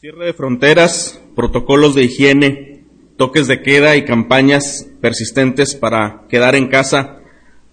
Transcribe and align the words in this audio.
Cierre 0.00 0.26
de 0.26 0.32
fronteras, 0.32 1.20
protocolos 1.34 1.96
de 1.96 2.04
higiene, 2.04 2.84
toques 3.16 3.48
de 3.48 3.62
queda 3.62 3.96
y 3.96 4.04
campañas 4.04 4.88
persistentes 5.00 5.74
para 5.74 6.22
quedar 6.28 6.54
en 6.54 6.68
casa 6.68 7.18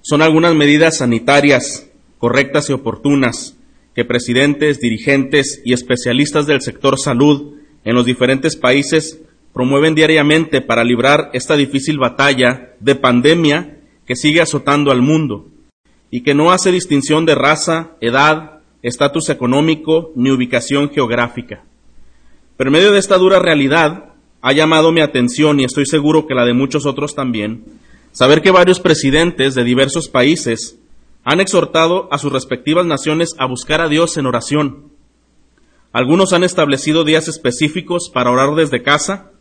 son 0.01 0.23
algunas 0.23 0.55
medidas 0.55 0.97
sanitarias 0.97 1.87
correctas 2.17 2.67
y 2.71 2.73
oportunas 2.73 3.59
que 3.93 4.05
presidentes, 4.05 4.79
dirigentes 4.79 5.61
y 5.65 5.73
especialistas 5.73 6.47
del 6.47 6.61
sector 6.61 6.99
salud 6.99 7.59
en 7.83 7.93
los 7.93 8.07
diferentes 8.07 8.55
países 8.55 9.21
promueven 9.53 9.93
diariamente 9.93 10.61
para 10.61 10.83
librar 10.83 11.29
esta 11.33 11.55
difícil 11.55 11.99
batalla 11.99 12.73
de 12.79 12.95
pandemia 12.95 13.77
que 14.07 14.15
sigue 14.15 14.41
azotando 14.41 14.89
al 14.89 15.03
mundo 15.03 15.45
y 16.09 16.21
que 16.21 16.33
no 16.33 16.51
hace 16.51 16.71
distinción 16.71 17.27
de 17.27 17.35
raza, 17.35 17.91
edad, 18.01 18.61
estatus 18.81 19.29
económico 19.29 20.11
ni 20.15 20.31
ubicación 20.31 20.89
geográfica. 20.89 21.65
Pero 22.57 22.69
en 22.69 22.73
medio 22.73 22.91
de 22.91 22.99
esta 22.99 23.17
dura 23.17 23.39
realidad, 23.39 24.13
ha 24.41 24.53
llamado 24.53 24.91
mi 24.91 25.01
atención, 25.01 25.59
y 25.59 25.63
estoy 25.63 25.85
seguro 25.85 26.27
que 26.27 26.35
la 26.35 26.45
de 26.45 26.53
muchos 26.53 26.85
otros 26.85 27.15
también, 27.15 27.65
saber 28.11 28.41
que 28.41 28.51
varios 28.51 28.79
presidentes 28.79 29.55
de 29.55 29.63
diversos 29.63 30.07
países 30.07 30.77
han 31.23 31.41
exhortado 31.41 32.07
a 32.11 32.19
sus 32.19 32.31
respectivas 32.31 32.85
naciones 32.85 33.31
a 33.39 33.47
buscar 33.47 33.81
a 33.81 33.89
Dios 33.89 34.17
en 34.17 34.27
oración. 34.27 34.91
Algunos 35.91 36.33
han 36.33 36.43
establecido 36.43 37.03
días 37.03 37.27
específicos 37.27 38.11
para 38.13 38.29
orar 38.29 38.53
desde 38.55 38.83
casa, 38.83 39.31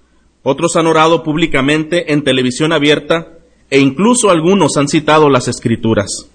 otros 0.42 0.76
han 0.76 0.86
orado 0.86 1.22
públicamente 1.22 2.12
en 2.12 2.24
televisión 2.24 2.72
abierta 2.72 3.38
e 3.70 3.80
incluso 3.80 4.30
algunos 4.30 4.76
han 4.76 4.88
citado 4.88 5.28
las 5.28 5.48
escrituras. 5.48 6.28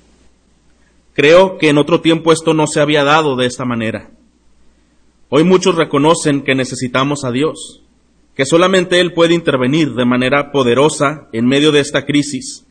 Creo 1.13 1.57
que 1.57 1.69
en 1.69 1.77
otro 1.77 2.01
tiempo 2.01 2.31
esto 2.31 2.53
no 2.53 2.67
se 2.67 2.81
había 2.81 3.03
dado 3.03 3.35
de 3.35 3.45
esta 3.45 3.65
manera. 3.65 4.11
Hoy 5.31 5.43
muchos 5.43 5.75
reconocen 5.75 6.41
que 6.41 6.55
necesitamos 6.55 7.23
a 7.23 7.31
Dios, 7.31 7.83
que 8.33 8.47
solamente 8.47 8.99
Él 8.99 9.13
puede 9.13 9.35
intervenir 9.35 9.93
de 9.93 10.03
manera 10.03 10.51
poderosa 10.51 11.27
en 11.33 11.45
medio 11.45 11.71
de 11.71 11.81
esta 11.81 12.03
crisis. 12.03 12.65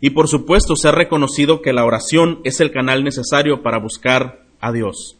Y 0.00 0.10
por 0.10 0.26
supuesto 0.26 0.74
se 0.74 0.88
ha 0.88 0.92
reconocido 0.92 1.62
que 1.62 1.72
la 1.72 1.84
oración 1.84 2.40
es 2.42 2.60
el 2.60 2.72
canal 2.72 3.04
necesario 3.04 3.62
para 3.62 3.78
buscar 3.78 4.44
a 4.60 4.72
Dios. 4.72 5.18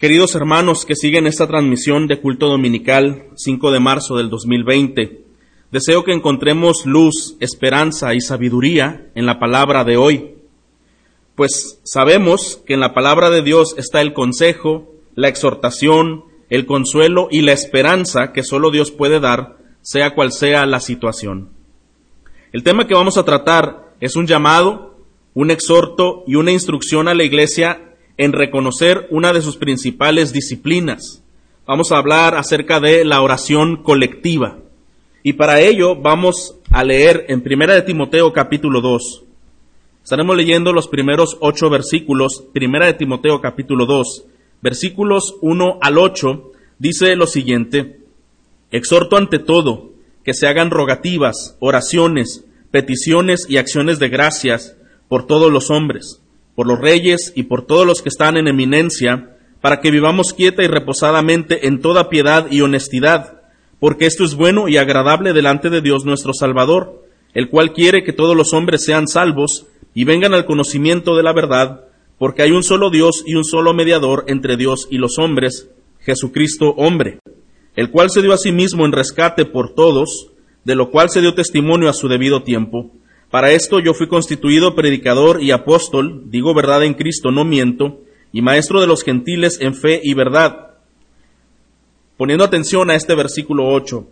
Queridos 0.00 0.34
hermanos 0.34 0.84
que 0.84 0.96
siguen 0.96 1.28
esta 1.28 1.46
transmisión 1.46 2.08
de 2.08 2.20
culto 2.20 2.48
dominical 2.48 3.28
5 3.36 3.70
de 3.70 3.78
marzo 3.78 4.16
del 4.16 4.28
2020, 4.28 5.22
deseo 5.70 6.02
que 6.02 6.12
encontremos 6.12 6.84
luz, 6.84 7.36
esperanza 7.38 8.12
y 8.14 8.20
sabiduría 8.20 9.08
en 9.14 9.24
la 9.24 9.38
palabra 9.38 9.84
de 9.84 9.96
hoy, 9.96 10.34
pues 11.36 11.80
sabemos 11.84 12.60
que 12.66 12.74
en 12.74 12.80
la 12.80 12.92
palabra 12.92 13.30
de 13.30 13.42
Dios 13.42 13.74
está 13.78 14.00
el 14.00 14.14
consejo, 14.14 14.90
la 15.14 15.28
exhortación, 15.28 16.24
el 16.48 16.66
consuelo 16.66 17.28
y 17.30 17.42
la 17.42 17.52
esperanza 17.52 18.32
que 18.32 18.42
solo 18.42 18.70
Dios 18.70 18.90
puede 18.90 19.20
dar, 19.20 19.56
sea 19.82 20.14
cual 20.14 20.32
sea 20.32 20.66
la 20.66 20.80
situación. 20.80 21.50
El 22.52 22.62
tema 22.62 22.86
que 22.86 22.94
vamos 22.94 23.16
a 23.16 23.24
tratar 23.24 23.94
es 24.00 24.16
un 24.16 24.26
llamado, 24.26 24.96
un 25.34 25.50
exhorto 25.50 26.24
y 26.26 26.34
una 26.34 26.50
instrucción 26.50 27.06
a 27.06 27.14
la 27.14 27.22
iglesia 27.22 27.94
en 28.16 28.32
reconocer 28.32 29.06
una 29.10 29.32
de 29.32 29.40
sus 29.40 29.56
principales 29.56 30.32
disciplinas. 30.32 31.22
Vamos 31.66 31.92
a 31.92 31.98
hablar 31.98 32.34
acerca 32.34 32.80
de 32.80 33.04
la 33.04 33.22
oración 33.22 33.82
colectiva. 33.82 34.58
Y 35.22 35.34
para 35.34 35.60
ello 35.60 35.94
vamos 35.94 36.56
a 36.70 36.82
leer 36.82 37.26
en 37.28 37.42
Primera 37.42 37.74
de 37.74 37.82
Timoteo 37.82 38.32
capítulo 38.32 38.80
2. 38.80 39.24
Estaremos 40.02 40.36
leyendo 40.36 40.72
los 40.72 40.88
primeros 40.88 41.36
ocho 41.40 41.70
versículos, 41.70 42.44
Primera 42.52 42.86
de 42.86 42.94
Timoteo 42.94 43.40
capítulo 43.40 43.86
2, 43.86 44.24
versículos 44.62 45.36
1 45.40 45.78
al 45.80 45.98
8, 45.98 46.52
dice 46.78 47.16
lo 47.16 47.26
siguiente, 47.26 48.00
Exhorto 48.70 49.16
ante 49.16 49.38
todo 49.38 49.90
que 50.24 50.34
se 50.34 50.46
hagan 50.46 50.70
rogativas, 50.70 51.56
oraciones, 51.58 52.44
peticiones 52.70 53.46
y 53.48 53.56
acciones 53.56 53.98
de 53.98 54.08
gracias 54.08 54.76
por 55.08 55.26
todos 55.26 55.50
los 55.50 55.70
hombres, 55.70 56.22
por 56.54 56.66
los 56.66 56.78
reyes 56.78 57.32
y 57.34 57.44
por 57.44 57.66
todos 57.66 57.86
los 57.86 58.02
que 58.02 58.10
están 58.10 58.36
en 58.36 58.46
eminencia, 58.46 59.36
para 59.60 59.80
que 59.80 59.90
vivamos 59.90 60.32
quieta 60.32 60.62
y 60.62 60.68
reposadamente 60.68 61.66
en 61.66 61.80
toda 61.80 62.08
piedad 62.08 62.46
y 62.50 62.60
honestidad, 62.60 63.40
porque 63.80 64.06
esto 64.06 64.24
es 64.24 64.34
bueno 64.34 64.68
y 64.68 64.76
agradable 64.76 65.32
delante 65.32 65.68
de 65.68 65.80
Dios 65.80 66.04
nuestro 66.04 66.32
Salvador, 66.32 67.04
el 67.34 67.48
cual 67.48 67.72
quiere 67.72 68.04
que 68.04 68.12
todos 68.12 68.36
los 68.36 68.52
hombres 68.52 68.84
sean 68.84 69.08
salvos 69.08 69.66
y 69.94 70.04
vengan 70.04 70.34
al 70.34 70.44
conocimiento 70.44 71.16
de 71.16 71.22
la 71.22 71.32
verdad, 71.32 71.86
porque 72.20 72.42
hay 72.42 72.50
un 72.50 72.62
solo 72.62 72.90
Dios 72.90 73.24
y 73.24 73.34
un 73.34 73.44
solo 73.44 73.72
mediador 73.72 74.24
entre 74.26 74.58
Dios 74.58 74.86
y 74.90 74.98
los 74.98 75.18
hombres, 75.18 75.70
Jesucristo 76.00 76.74
hombre, 76.76 77.18
el 77.76 77.90
cual 77.90 78.10
se 78.10 78.20
dio 78.20 78.34
a 78.34 78.36
sí 78.36 78.52
mismo 78.52 78.84
en 78.84 78.92
rescate 78.92 79.46
por 79.46 79.72
todos, 79.74 80.28
de 80.64 80.74
lo 80.74 80.90
cual 80.90 81.08
se 81.08 81.22
dio 81.22 81.32
testimonio 81.32 81.88
a 81.88 81.94
su 81.94 82.08
debido 82.08 82.42
tiempo. 82.42 82.90
Para 83.30 83.52
esto 83.52 83.80
yo 83.80 83.94
fui 83.94 84.06
constituido 84.06 84.74
predicador 84.74 85.42
y 85.42 85.50
apóstol, 85.50 86.24
digo 86.26 86.52
verdad 86.52 86.84
en 86.84 86.92
Cristo, 86.92 87.30
no 87.30 87.46
miento, 87.46 88.02
y 88.32 88.42
maestro 88.42 88.82
de 88.82 88.86
los 88.86 89.02
gentiles 89.02 89.58
en 89.58 89.74
fe 89.74 89.98
y 90.04 90.12
verdad. 90.12 90.74
Poniendo 92.18 92.44
atención 92.44 92.90
a 92.90 92.96
este 92.96 93.14
versículo 93.14 93.66
8, 93.68 94.06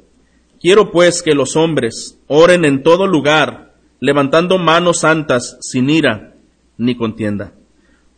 quiero 0.63 0.93
pues 0.93 1.23
que 1.23 1.35
los 1.35 1.57
hombres 1.57 2.19
oren 2.27 2.65
en 2.65 2.83
todo 2.83 3.07
lugar, 3.07 3.75
levantando 4.01 4.57
manos 4.57 5.01
santas 5.01 5.59
sin 5.61 5.91
ira 5.91 6.37
ni 6.79 6.97
contienda. 6.97 7.53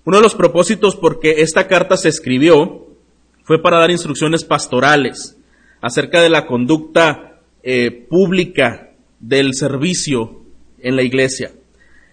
Uno 0.05 0.17
de 0.17 0.23
los 0.23 0.35
propósitos 0.35 0.97
por 0.97 1.21
que 1.21 1.43
esta 1.43 1.69
carta 1.69 1.97
se 1.97 2.09
escribió 2.09 2.87
fue 3.45 3.61
para 3.61 3.79
dar 3.79 3.91
instrucciones 3.91 4.45
pastorales 4.45 5.37
acerca 5.81 6.23
de 6.23 6.31
la 6.31 6.47
conducta 6.47 7.41
eh, 7.63 8.07
pública 8.09 8.93
del 9.19 9.55
servicio 9.55 10.41
en 10.79 10.97
la 10.97 11.03
iglesia. 11.03 11.53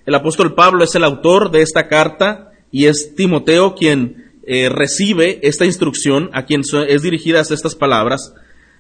El 0.06 0.16
apóstol 0.16 0.54
Pablo 0.54 0.84
es 0.84 0.96
el 0.96 1.04
autor 1.04 1.52
de 1.52 1.62
esta 1.62 1.88
carta 1.88 2.52
y 2.72 2.86
es 2.86 3.16
Timoteo 3.16 3.76
quien 3.76 4.32
eh, 4.46 4.70
recibe 4.70 5.40
esta 5.44 5.66
instrucción, 5.66 6.30
a 6.34 6.46
quien 6.46 6.62
es 6.88 7.02
dirigidas 7.02 7.52
estas 7.52 7.76
palabras. 7.76 8.34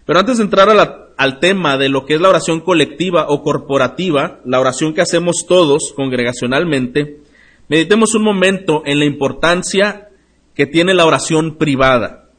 Pero 0.06 0.20
antes 0.20 0.38
de 0.38 0.44
entrar 0.44 0.70
al 1.18 1.40
tema 1.40 1.78
de 1.78 1.90
lo 1.90 2.06
que 2.06 2.16
es 2.16 2.22
la 2.22 2.30
oración 2.30 2.62
colectiva 2.62 3.26
o 3.28 3.44
corporativa, 3.44 4.40
la 4.46 4.60
oración 4.60 4.94
que 4.94 5.02
hacemos 5.02 5.46
todos 5.48 5.94
congregacionalmente, 5.96 7.20
Meditemos 7.70 8.16
un 8.16 8.24
momento 8.24 8.84
en 8.86 9.00
la 9.00 9.06
importancia 9.06 10.10
que 10.56 10.66
tiene 10.66 10.94
la 10.94 11.06
oración 11.06 11.58
privada, 11.58 12.30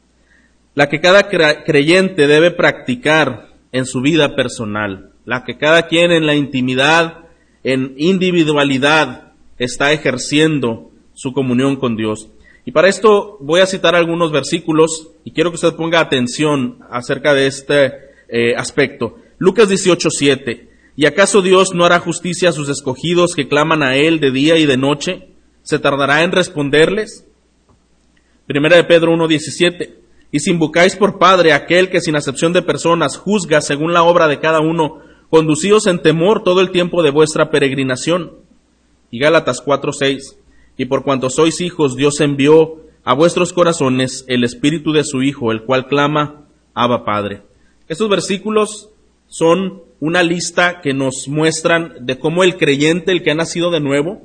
la 0.73 0.89
que 0.89 0.99
cada 0.99 1.27
creyente 1.29 2.27
debe 2.27 2.51
practicar 2.51 3.49
en 3.71 3.85
su 3.85 4.01
vida 4.01 4.35
personal, 4.35 5.11
la 5.25 5.43
que 5.43 5.57
cada 5.57 5.87
quien 5.87 6.11
en 6.11 6.25
la 6.25 6.35
intimidad, 6.35 7.25
en 7.63 7.93
individualidad, 7.97 9.33
está 9.59 9.91
ejerciendo 9.91 10.91
su 11.13 11.33
comunión 11.33 11.75
con 11.75 11.95
Dios. 11.95 12.29
Y 12.65 12.71
para 12.71 12.87
esto 12.87 13.37
voy 13.39 13.61
a 13.61 13.65
citar 13.65 13.95
algunos 13.95 14.31
versículos 14.31 15.11
y 15.23 15.31
quiero 15.31 15.51
que 15.51 15.55
usted 15.55 15.73
ponga 15.75 15.99
atención 15.99 16.79
acerca 16.89 17.33
de 17.33 17.47
este 17.47 17.93
eh, 18.29 18.55
aspecto. 18.55 19.17
Lucas 19.37 19.69
18:7. 19.69 20.68
¿Y 20.99 21.05
acaso 21.05 21.41
Dios 21.41 21.73
no 21.73 21.85
hará 21.85 21.99
justicia 21.99 22.49
a 22.49 22.51
sus 22.51 22.67
escogidos 22.67 23.33
que 23.33 23.47
claman 23.47 23.83
a 23.83 23.95
Él 23.95 24.19
de 24.19 24.31
día 24.31 24.57
y 24.57 24.65
de 24.65 24.75
noche? 24.75 25.29
¿Se 25.61 25.79
tardará 25.79 26.25
en 26.25 26.33
responderles? 26.33 27.25
Primera 28.47 28.75
de 28.75 28.83
Pedro 28.83 29.13
1.17. 29.13 29.95
Y 30.33 30.39
si 30.41 30.51
invocáis 30.51 30.97
por 30.97 31.17
Padre 31.17 31.53
aquel 31.53 31.89
que 31.89 32.01
sin 32.01 32.17
acepción 32.17 32.51
de 32.51 32.63
personas 32.63 33.15
juzga 33.15 33.61
según 33.61 33.93
la 33.93 34.03
obra 34.03 34.27
de 34.27 34.41
cada 34.41 34.59
uno, 34.59 34.99
conducíos 35.29 35.87
en 35.87 36.01
temor 36.01 36.43
todo 36.43 36.59
el 36.59 36.69
tiempo 36.69 37.01
de 37.01 37.11
vuestra 37.11 37.49
peregrinación. 37.49 38.33
Y 39.09 39.19
Gálatas 39.19 39.63
4.6. 39.65 40.35
Y 40.75 40.83
por 40.83 41.05
cuanto 41.05 41.29
sois 41.29 41.61
hijos, 41.61 41.95
Dios 41.95 42.19
envió 42.19 42.81
a 43.05 43.15
vuestros 43.15 43.53
corazones 43.53 44.25
el 44.27 44.43
espíritu 44.43 44.91
de 44.91 45.05
su 45.05 45.23
Hijo, 45.23 45.53
el 45.53 45.63
cual 45.63 45.87
clama, 45.87 46.49
Abba 46.73 47.05
Padre. 47.05 47.43
Estos 47.87 48.09
versículos 48.09 48.89
son 49.27 49.87
una 49.99 50.23
lista 50.23 50.81
que 50.81 50.93
nos 50.93 51.27
muestran 51.27 52.05
de 52.05 52.17
cómo 52.17 52.43
el 52.43 52.57
creyente, 52.57 53.11
el 53.11 53.21
que 53.21 53.31
ha 53.31 53.35
nacido 53.35 53.69
de 53.71 53.81
nuevo, 53.81 54.21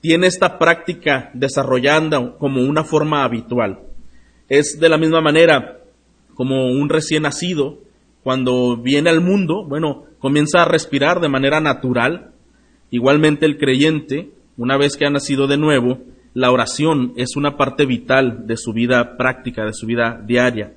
tiene 0.00 0.26
esta 0.26 0.58
práctica 0.58 1.30
desarrollando 1.34 2.38
como 2.38 2.62
una 2.62 2.84
forma 2.84 3.24
habitual. 3.24 3.80
Es 4.48 4.80
de 4.80 4.88
la 4.88 4.98
misma 4.98 5.20
manera 5.20 5.80
como 6.34 6.68
un 6.72 6.88
recién 6.88 7.24
nacido, 7.24 7.78
cuando 8.22 8.76
viene 8.76 9.10
al 9.10 9.20
mundo, 9.20 9.64
bueno, 9.66 10.04
comienza 10.18 10.62
a 10.62 10.64
respirar 10.66 11.20
de 11.20 11.28
manera 11.28 11.60
natural. 11.60 12.32
Igualmente 12.90 13.46
el 13.46 13.58
creyente, 13.58 14.30
una 14.56 14.76
vez 14.76 14.96
que 14.96 15.06
ha 15.06 15.10
nacido 15.10 15.46
de 15.46 15.58
nuevo, 15.58 15.98
la 16.34 16.50
oración 16.50 17.12
es 17.16 17.36
una 17.36 17.56
parte 17.56 17.86
vital 17.86 18.46
de 18.46 18.56
su 18.56 18.72
vida 18.72 19.16
práctica, 19.16 19.64
de 19.64 19.74
su 19.74 19.86
vida 19.86 20.20
diaria. 20.24 20.74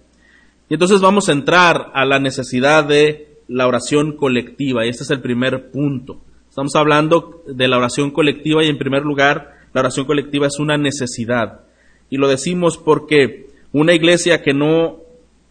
Y 0.70 0.74
entonces 0.74 1.02
vamos 1.02 1.30
a 1.30 1.34
entrar 1.34 1.92
a 1.94 2.06
la 2.06 2.20
necesidad 2.20 2.86
de 2.86 3.33
la 3.54 3.68
oración 3.68 4.18
colectiva, 4.18 4.84
y 4.84 4.90
este 4.90 5.04
es 5.04 5.12
el 5.12 5.22
primer 5.22 5.70
punto. 5.70 6.22
Estamos 6.50 6.76
hablando 6.76 7.44
de 7.46 7.68
la 7.68 7.78
oración 7.78 8.10
colectiva 8.10 8.64
y 8.64 8.68
en 8.68 8.80
primer 8.80 9.04
lugar, 9.04 9.52
la 9.74 9.82
oración 9.82 10.08
colectiva 10.08 10.48
es 10.48 10.58
una 10.58 10.76
necesidad. 10.76 11.62
Y 12.10 12.18
lo 12.18 12.28
decimos 12.28 12.80
porque 12.80 13.48
una 13.72 13.94
iglesia 13.94 14.42
que 14.42 14.54
no 14.54 15.02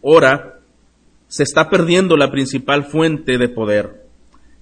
ora, 0.01 0.59
se 1.27 1.43
está 1.43 1.69
perdiendo 1.69 2.17
la 2.17 2.29
principal 2.29 2.83
fuente 2.83 3.37
de 3.37 3.47
poder. 3.47 4.03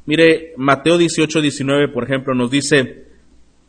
Mire, 0.05 0.53
Mateo 0.55 0.99
18, 0.99 1.41
19, 1.41 1.88
por 1.88 2.03
ejemplo, 2.03 2.35
nos 2.35 2.51
dice, 2.51 3.05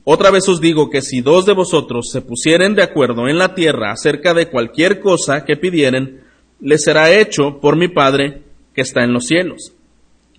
otra 0.05 0.31
vez 0.31 0.47
os 0.51 0.61
digo 0.61 0.91
que 0.91 1.01
si 1.01 1.23
dos 1.23 1.47
de 1.47 1.55
vosotros 1.55 2.11
se 2.13 2.21
pusieren 2.21 2.75
de 2.75 2.83
acuerdo 2.83 3.27
en 3.27 3.39
la 3.39 3.55
tierra 3.55 3.91
acerca 3.91 4.35
de 4.35 4.51
cualquier 4.51 5.01
cosa 5.01 5.47
que 5.47 5.57
pidieren, 5.57 6.21
les 6.61 6.85
será 6.85 7.11
hecho 7.11 7.59
por 7.59 7.77
mi 7.77 7.89
Padre 7.89 8.52
que 8.75 8.81
está 8.81 9.05
en 9.05 9.13
los 9.13 9.27
cielos. 9.27 9.73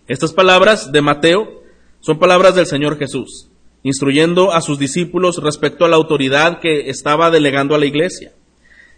Estas 0.07 0.33
palabras 0.33 0.91
de 0.91 1.01
Mateo 1.01 1.63
son 1.99 2.19
palabras 2.19 2.55
del 2.55 2.65
Señor 2.65 2.97
Jesús, 2.97 3.49
instruyendo 3.83 4.51
a 4.51 4.61
sus 4.61 4.79
discípulos 4.79 5.41
respecto 5.41 5.85
a 5.85 5.89
la 5.89 5.95
autoridad 5.95 6.59
que 6.59 6.89
estaba 6.89 7.31
delegando 7.31 7.75
a 7.75 7.79
la 7.79 7.85
iglesia 7.85 8.31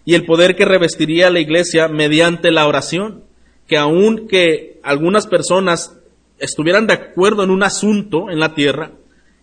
y 0.05 0.13
el 0.13 0.25
poder 0.25 0.55
que 0.55 0.65
revestiría 0.65 1.31
la 1.31 1.39
iglesia 1.39 1.87
mediante 1.87 2.51
la 2.51 2.67
oración, 2.67 3.23
que 3.67 3.77
aun 3.77 4.27
que 4.27 4.79
algunas 4.83 5.25
personas 5.25 5.97
estuvieran 6.37 6.85
de 6.85 6.93
acuerdo 6.93 7.43
en 7.43 7.49
un 7.49 7.63
asunto 7.63 8.29
en 8.29 8.39
la 8.39 8.53
tierra, 8.53 8.91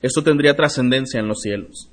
esto 0.00 0.22
tendría 0.22 0.56
trascendencia 0.56 1.18
en 1.18 1.26
los 1.26 1.40
cielos. 1.40 1.90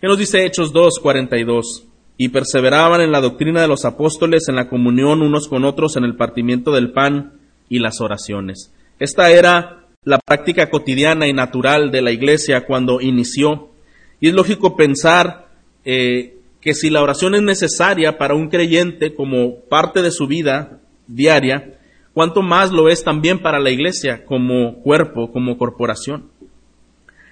¿Qué 0.00 0.08
nos 0.08 0.18
dice 0.18 0.44
Hechos 0.44 0.72
2.42? 0.72 1.89
Y 2.22 2.28
perseveraban 2.28 3.00
en 3.00 3.12
la 3.12 3.22
doctrina 3.22 3.62
de 3.62 3.66
los 3.66 3.86
apóstoles, 3.86 4.46
en 4.50 4.56
la 4.56 4.68
comunión 4.68 5.22
unos 5.22 5.48
con 5.48 5.64
otros, 5.64 5.96
en 5.96 6.04
el 6.04 6.16
partimiento 6.16 6.70
del 6.70 6.92
pan 6.92 7.32
y 7.70 7.78
las 7.78 8.02
oraciones. 8.02 8.74
Esta 8.98 9.30
era 9.30 9.86
la 10.04 10.18
práctica 10.18 10.68
cotidiana 10.68 11.28
y 11.28 11.32
natural 11.32 11.90
de 11.90 12.02
la 12.02 12.10
iglesia 12.10 12.66
cuando 12.66 13.00
inició. 13.00 13.70
Y 14.20 14.28
es 14.28 14.34
lógico 14.34 14.76
pensar 14.76 15.48
eh, 15.86 16.36
que 16.60 16.74
si 16.74 16.90
la 16.90 17.00
oración 17.00 17.36
es 17.36 17.40
necesaria 17.40 18.18
para 18.18 18.34
un 18.34 18.50
creyente 18.50 19.14
como 19.14 19.60
parte 19.70 20.02
de 20.02 20.10
su 20.10 20.26
vida 20.26 20.78
diaria, 21.06 21.78
cuánto 22.12 22.42
más 22.42 22.70
lo 22.70 22.90
es 22.90 23.02
también 23.02 23.38
para 23.38 23.58
la 23.60 23.70
iglesia 23.70 24.26
como 24.26 24.82
cuerpo, 24.82 25.32
como 25.32 25.56
corporación. 25.56 26.28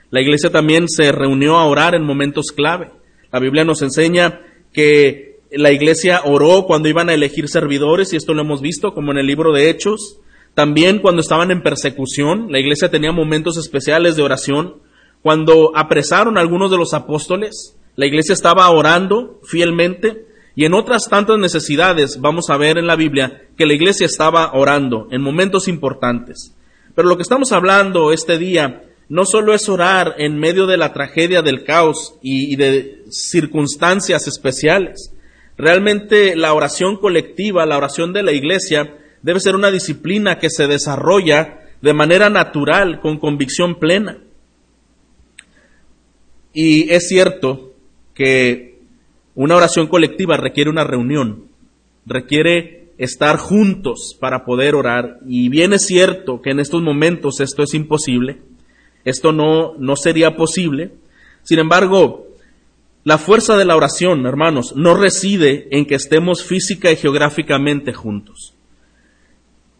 La 0.09 0.23
iglesia 0.23 0.49
también 0.49 0.89
se 0.89 1.13
reunió 1.13 1.59
a 1.59 1.67
orar 1.67 1.95
en 1.95 2.05
momentos 2.05 2.53
clave. 2.53 2.89
La 3.31 3.39
Biblia 3.39 3.65
nos 3.65 3.83
enseña 3.83 4.41
que 4.73 5.41
la 5.51 5.73
iglesia 5.73 6.23
oró 6.25 6.65
cuando 6.67 6.89
iban 6.89 7.09
a 7.09 7.15
elegir 7.15 7.49
servidores, 7.49 8.13
y 8.13 8.17
esto 8.17 8.35
lo 8.35 8.43
hemos 8.43 8.61
visto 8.61 8.93
como 8.93 9.13
en 9.13 9.19
el 9.19 9.27
libro 9.27 9.53
de 9.53 9.71
Hechos. 9.71 10.21
También 10.55 10.99
cuando 10.99 11.21
estaban 11.21 11.51
en 11.51 11.63
persecución, 11.63 12.51
la 12.51 12.59
iglesia 12.59 12.91
tenía 12.91 13.13
momentos 13.13 13.57
especiales 13.57 14.17
de 14.17 14.23
oración. 14.23 14.77
Cuando 15.23 15.73
apresaron 15.75 16.39
algunos 16.39 16.71
de 16.71 16.79
los 16.79 16.95
apóstoles, 16.95 17.77
la 17.97 18.07
iglesia 18.07 18.33
estaba 18.33 18.69
orando 18.71 19.41
fielmente 19.45 20.27
y 20.55 20.65
en 20.65 20.75
otras 20.75 21.09
tantas 21.09 21.39
necesidades 21.39 22.21
vamos 22.21 22.51
a 22.51 22.57
ver 22.57 22.79
en 22.79 22.87
la 22.87 22.97
Biblia 22.97 23.49
que 23.57 23.67
la 23.67 23.75
iglesia 23.75 24.07
estaba 24.07 24.53
orando 24.53 25.09
en 25.11 25.23
momentos 25.23 25.69
importantes. 25.69 26.55
Pero 26.95 27.09
lo 27.09 27.17
que 27.17 27.23
estamos 27.23 27.53
hablando 27.53 28.13
este 28.13 28.39
día 28.39 28.83
no 29.09 29.25
solo 29.25 29.55
es 29.55 29.69
orar 29.69 30.15
en 30.19 30.39
medio 30.39 30.67
de 30.67 30.77
la 30.77 30.93
tragedia 30.93 31.41
del 31.41 31.65
caos 31.65 32.19
y, 32.23 32.57
de 32.57 33.05
circunstancias 33.11 34.27
especiales. 34.27 35.15
Realmente 35.57 36.37
la 36.37 36.53
oración 36.53 36.97
colectiva, 36.97 37.65
la 37.67 37.79
oración 37.79 38.13
de 38.13 38.23
la 38.23 38.33
iglesia, 38.33 38.97
debe 39.23 39.41
ser 39.41 39.57
una 39.57 39.71
disciplina 39.71 40.39
que 40.39 40.51
se 40.51 40.67
desarrolla 40.67 41.61
de 41.81 41.95
manera 41.95 42.29
natural, 42.29 43.01
con 43.01 43.19
convicción 43.19 43.79
plena. 43.79 44.19
Y 46.53 46.91
es 46.91 47.09
cierto 47.09 47.73
que 48.15 48.79
una 49.35 49.57
oración 49.57 49.87
colectiva 49.87 50.37
requiere 50.37 50.71
una 50.71 50.85
reunión, 50.85 51.47
requiere 52.05 52.91
estar 52.99 53.37
juntos 53.37 54.17
para 54.21 54.45
poder 54.45 54.75
orar. 54.75 55.19
Y 55.27 55.49
bien 55.49 55.73
es 55.73 55.87
cierto 55.87 56.43
que 56.43 56.51
en 56.51 56.61
estos 56.61 56.83
momentos 56.83 57.41
esto 57.41 57.63
es 57.63 57.75
imposible, 57.75 58.43
esto 59.09 59.33
no, 59.33 59.75
no 59.79 59.97
sería 59.97 60.37
posible. 60.37 60.93
Sin 61.43 61.59
embargo, 61.59 62.29
la 63.05 63.17
fuerza 63.17 63.57
de 63.57 63.65
la 63.65 63.77
oración, 63.77 64.27
hermanos, 64.27 64.75
no 64.77 64.95
reside 64.95 65.69
en 65.71 65.87
que 65.87 65.95
estemos 65.95 66.45
física 66.45 66.93
y 66.93 66.97
geográficamente 66.97 67.95
juntos, 67.95 68.55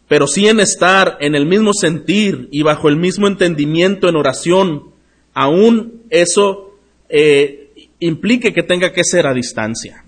pero 0.07 0.25
sí 0.25 0.47
en 0.47 0.59
estar 0.59 1.17
en 1.19 1.35
el 1.35 1.45
mismo 1.45 1.73
sentir 1.73 2.47
y 2.51 2.63
bajo 2.63 2.89
el 2.89 2.95
mismo 2.95 3.27
entendimiento 3.27 4.09
en 4.09 4.15
oración, 4.15 4.85
aún 5.35 6.01
eso 6.09 6.73
eh, 7.07 7.71
implique 7.99 8.51
que 8.51 8.63
tenga 8.63 8.93
que 8.93 9.03
ser 9.03 9.27
a 9.27 9.33
distancia. 9.35 10.05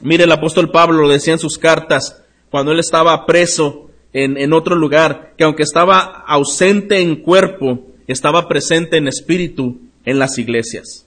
Mire, 0.00 0.22
el 0.22 0.32
apóstol 0.32 0.70
Pablo 0.70 1.02
lo 1.02 1.08
decía 1.08 1.32
en 1.32 1.40
sus 1.40 1.58
cartas 1.58 2.22
cuando 2.50 2.70
él 2.70 2.78
estaba 2.78 3.26
preso 3.26 3.90
en, 4.12 4.36
en 4.38 4.52
otro 4.52 4.76
lugar, 4.76 5.34
que 5.36 5.42
aunque 5.42 5.64
estaba 5.64 5.98
ausente 6.26 7.00
en 7.00 7.16
cuerpo, 7.16 7.84
estaba 8.08 8.48
presente 8.48 8.96
en 8.96 9.06
espíritu 9.06 9.78
en 10.04 10.18
las 10.18 10.38
iglesias. 10.38 11.06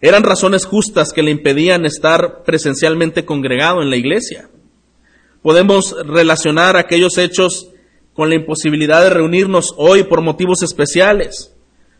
Eran 0.00 0.22
razones 0.22 0.66
justas 0.66 1.12
que 1.12 1.22
le 1.22 1.30
impedían 1.30 1.86
estar 1.86 2.44
presencialmente 2.44 3.24
congregado 3.24 3.82
en 3.82 3.90
la 3.90 3.96
iglesia. 3.96 4.48
Podemos 5.42 5.96
relacionar 6.06 6.76
aquellos 6.76 7.16
hechos 7.16 7.70
con 8.12 8.28
la 8.28 8.34
imposibilidad 8.34 9.02
de 9.02 9.10
reunirnos 9.10 9.72
hoy 9.76 10.02
por 10.02 10.20
motivos 10.20 10.62
especiales 10.62 11.54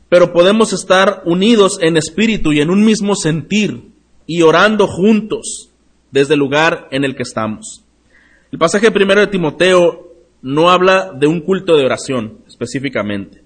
pero 0.09 0.33
podemos 0.33 0.73
estar 0.73 1.23
unidos 1.25 1.79
en 1.83 1.97
espíritu 1.97 2.53
y 2.53 2.61
en 2.61 2.71
un 2.71 2.85
mismo 2.85 3.15
sentir 3.15 3.91
y 4.27 4.43
orando 4.43 4.87
juntos 4.87 5.71
desde 6.11 6.35
el 6.35 6.41
lugar 6.41 6.89
en 6.91 7.05
el 7.05 7.15
que 7.15 7.23
estamos. 7.23 7.85
El 8.51 8.59
pasaje 8.59 8.91
primero 8.91 9.21
de 9.21 9.27
Timoteo 9.27 10.09
no 10.41 10.71
habla 10.71 11.13
de 11.13 11.27
un 11.27 11.41
culto 11.41 11.77
de 11.77 11.85
oración 11.85 12.39
específicamente. 12.47 13.43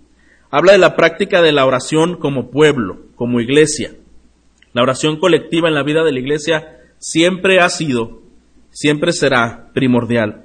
Habla 0.55 0.73
de 0.73 0.79
la 0.79 0.97
práctica 0.97 1.41
de 1.41 1.51
la 1.51 1.65
oración 1.65 2.19
como 2.19 2.51
pueblo, 2.51 3.07
como 3.17 3.41
iglesia. 3.41 3.95
La 4.75 4.83
oración 4.83 5.19
colectiva 5.19 5.69
en 5.69 5.75
la 5.75 5.83
vida 5.83 6.05
de 6.05 6.13
la 6.13 6.21
iglesia 6.21 6.77
siempre 6.99 7.59
ha 7.59 7.71
sido, 7.71 8.21
siempre 8.71 9.15
será 9.15 9.71
primordial. 9.73 10.45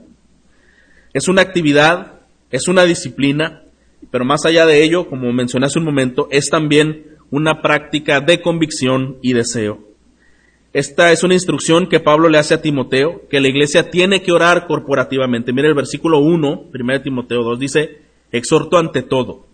Es 1.14 1.28
una 1.28 1.42
actividad, 1.42 2.22
es 2.52 2.70
una 2.70 2.86
disciplina, 2.86 3.64
pero 4.10 4.24
más 4.24 4.46
allá 4.46 4.66
de 4.66 4.82
ello, 4.82 5.10
como 5.10 5.34
mencioné 5.34 5.66
hace 5.66 5.80
un 5.80 5.84
momento, 5.84 6.30
es 6.32 6.50
también 6.50 7.18
una 7.30 7.62
práctica 7.62 8.22
de 8.22 8.42
convicción 8.42 9.18
y 9.22 9.34
deseo. 9.34 9.90
Esta 10.72 11.12
es 11.12 11.26
una 11.26 11.34
instrucción 11.34 11.88
que 11.88 12.00
Pablo 12.00 12.30
le 12.30 12.38
hace 12.38 12.54
a 12.54 12.62
Timoteo, 12.62 13.24
que 13.30 13.42
la 13.42 13.50
iglesia 13.50 13.90
tiene 13.90 14.22
que 14.22 14.32
orar 14.32 14.68
corporativamente. 14.68 15.52
Mire 15.52 15.68
el 15.68 15.76
versículo 15.76 16.20
1, 16.20 16.70
1 16.74 17.02
Timoteo 17.02 17.44
2, 17.44 17.60
dice, 17.60 17.98
exhorto 18.32 18.78
ante 18.78 19.02
todo. 19.02 19.47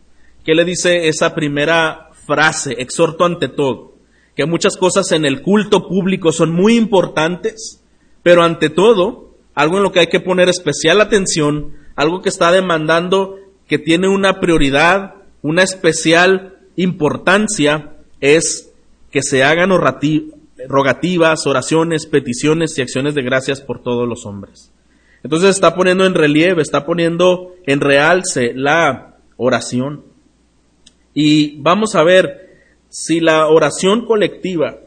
¿Qué 0.44 0.56
le 0.56 0.66
dice 0.66 1.08
esa 1.08 1.34
primera 1.36 2.10
frase, 2.26 2.76
exhorto 2.80 3.26
ante 3.26 3.48
todo? 3.48 3.94
Que 4.36 4.46
muchas 4.46 4.78
cosas 4.78 5.12
en 5.12 5.26
el 5.26 5.42
culto 5.42 5.88
público 5.88 6.32
son 6.32 6.52
muy 6.52 6.76
importantes, 6.76 7.82
pero 8.24 8.44
ante 8.44 8.70
todo, 8.70 9.36
algo 9.56 9.78
en 9.78 9.84
lo 9.84 9.92
que 9.92 10.02
hay 10.02 10.08
que 10.08 10.20
poner 10.20 10.50
especial 10.50 11.00
atención, 11.00 11.74
algo 11.96 12.22
que 12.22 12.30
está 12.30 12.52
demandando 12.52 13.38
que 13.68 13.78
tiene 13.78 14.08
una 14.10 14.40
prioridad, 14.40 15.16
una 15.42 15.64
especial 15.64 16.58
importancia, 16.76 17.94
es 18.20 18.72
que 19.12 19.22
se 19.22 19.44
hagan 19.44 19.70
rogativas, 20.68 21.48
oraciones, 21.48 22.06
peticiones 22.06 22.78
y 22.78 22.82
acciones 22.82 23.16
de 23.16 23.22
gracias 23.22 23.62
por 23.62 23.82
todos 23.82 24.08
los 24.08 24.26
hombres. 24.26 24.72
Entonces 25.24 25.52
está 25.52 25.76
poniendo 25.76 26.06
en 26.06 26.16
relieve, 26.16 26.62
está 26.62 26.86
poniendo 26.86 27.54
en 27.66 27.80
realce 27.80 28.54
la 28.56 29.16
oración. 29.38 30.12
Y 31.13 31.62
vamos 31.62 31.96
a 31.96 32.03
ver 32.03 32.43
si 32.89 33.20
la 33.20 33.48
oración 33.48 34.05
colectiva 34.05 34.77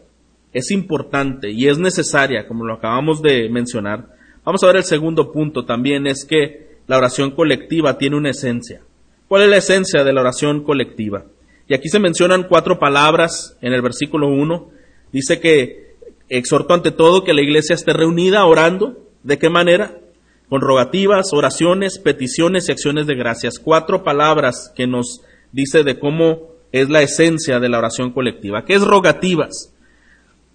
es 0.52 0.70
importante 0.70 1.50
y 1.50 1.68
es 1.68 1.78
necesaria, 1.78 2.46
como 2.46 2.64
lo 2.64 2.74
acabamos 2.74 3.20
de 3.22 3.48
mencionar. 3.48 4.08
Vamos 4.44 4.62
a 4.62 4.68
ver 4.68 4.76
el 4.76 4.84
segundo 4.84 5.32
punto 5.32 5.64
también, 5.64 6.06
es 6.06 6.24
que 6.24 6.78
la 6.86 6.96
oración 6.98 7.32
colectiva 7.32 7.98
tiene 7.98 8.16
una 8.16 8.30
esencia. 8.30 8.80
¿Cuál 9.28 9.42
es 9.42 9.50
la 9.50 9.56
esencia 9.56 10.04
de 10.04 10.12
la 10.12 10.20
oración 10.20 10.62
colectiva? 10.62 11.24
Y 11.68 11.74
aquí 11.74 11.88
se 11.88 11.98
mencionan 11.98 12.44
cuatro 12.44 12.78
palabras 12.78 13.56
en 13.60 13.72
el 13.72 13.82
versículo 13.82 14.28
1. 14.28 14.70
Dice 15.12 15.40
que 15.40 15.96
exhorto 16.28 16.74
ante 16.74 16.92
todo 16.92 17.24
que 17.24 17.34
la 17.34 17.42
iglesia 17.42 17.74
esté 17.74 17.92
reunida 17.92 18.44
orando. 18.46 19.04
¿De 19.24 19.38
qué 19.38 19.50
manera? 19.50 19.98
Con 20.48 20.60
rogativas, 20.60 21.32
oraciones, 21.32 21.98
peticiones 21.98 22.68
y 22.68 22.72
acciones 22.72 23.08
de 23.08 23.16
gracias. 23.16 23.58
Cuatro 23.58 24.04
palabras 24.04 24.72
que 24.76 24.86
nos 24.86 25.22
dice 25.56 25.84
de 25.84 25.98
cómo 25.98 26.50
es 26.70 26.90
la 26.90 27.00
esencia 27.00 27.58
de 27.58 27.70
la 27.70 27.78
oración 27.78 28.12
colectiva. 28.12 28.66
¿Qué 28.66 28.74
es 28.74 28.82
rogativas? 28.82 29.72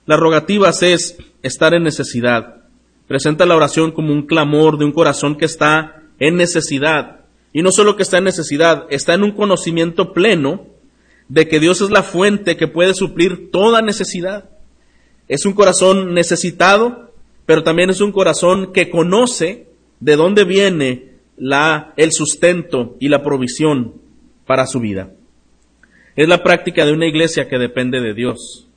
Las 0.05 0.19
rogativas 0.19 0.83
es 0.83 1.17
estar 1.41 1.73
en 1.73 1.81
necesidad. 1.81 2.65
Presenta 3.07 3.47
la 3.47 3.55
oración 3.55 3.91
como 3.91 4.13
un 4.13 4.27
clamor 4.27 4.77
de 4.77 4.85
un 4.85 4.91
corazón 4.91 5.37
que 5.37 5.45
está 5.45 6.03
en 6.19 6.35
necesidad. 6.35 7.21
Y 7.51 7.63
no 7.63 7.71
solo 7.71 7.95
que 7.95 8.03
está 8.03 8.19
en 8.19 8.25
necesidad, 8.25 8.85
está 8.91 9.15
en 9.15 9.23
un 9.23 9.31
conocimiento 9.31 10.13
pleno 10.13 10.67
de 11.27 11.47
que 11.47 11.59
Dios 11.59 11.81
es 11.81 11.89
la 11.89 12.03
fuente 12.03 12.55
que 12.55 12.67
puede 12.67 12.93
suplir 12.93 13.49
toda 13.49 13.81
necesidad. 13.81 14.51
Es 15.27 15.47
un 15.47 15.53
corazón 15.53 16.13
necesitado, 16.13 17.11
pero 17.47 17.63
también 17.63 17.89
es 17.89 18.01
un 18.01 18.11
corazón 18.11 18.71
que 18.71 18.91
conoce 18.91 19.67
de 19.99 20.15
dónde 20.15 20.43
viene 20.43 21.15
la, 21.37 21.91
el 21.97 22.11
sustento 22.11 22.97
y 22.99 23.09
la 23.09 23.23
provisión 23.23 24.00
para 24.51 24.67
su 24.67 24.81
vida. 24.81 25.13
Es 26.17 26.27
la 26.27 26.43
práctica 26.43 26.85
de 26.85 26.91
una 26.91 27.07
iglesia 27.07 27.47
que 27.47 27.57
depende 27.57 28.01
de 28.01 28.13
Dios, 28.13 28.67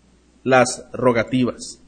las 0.45 0.87
rogativas. 0.93 1.83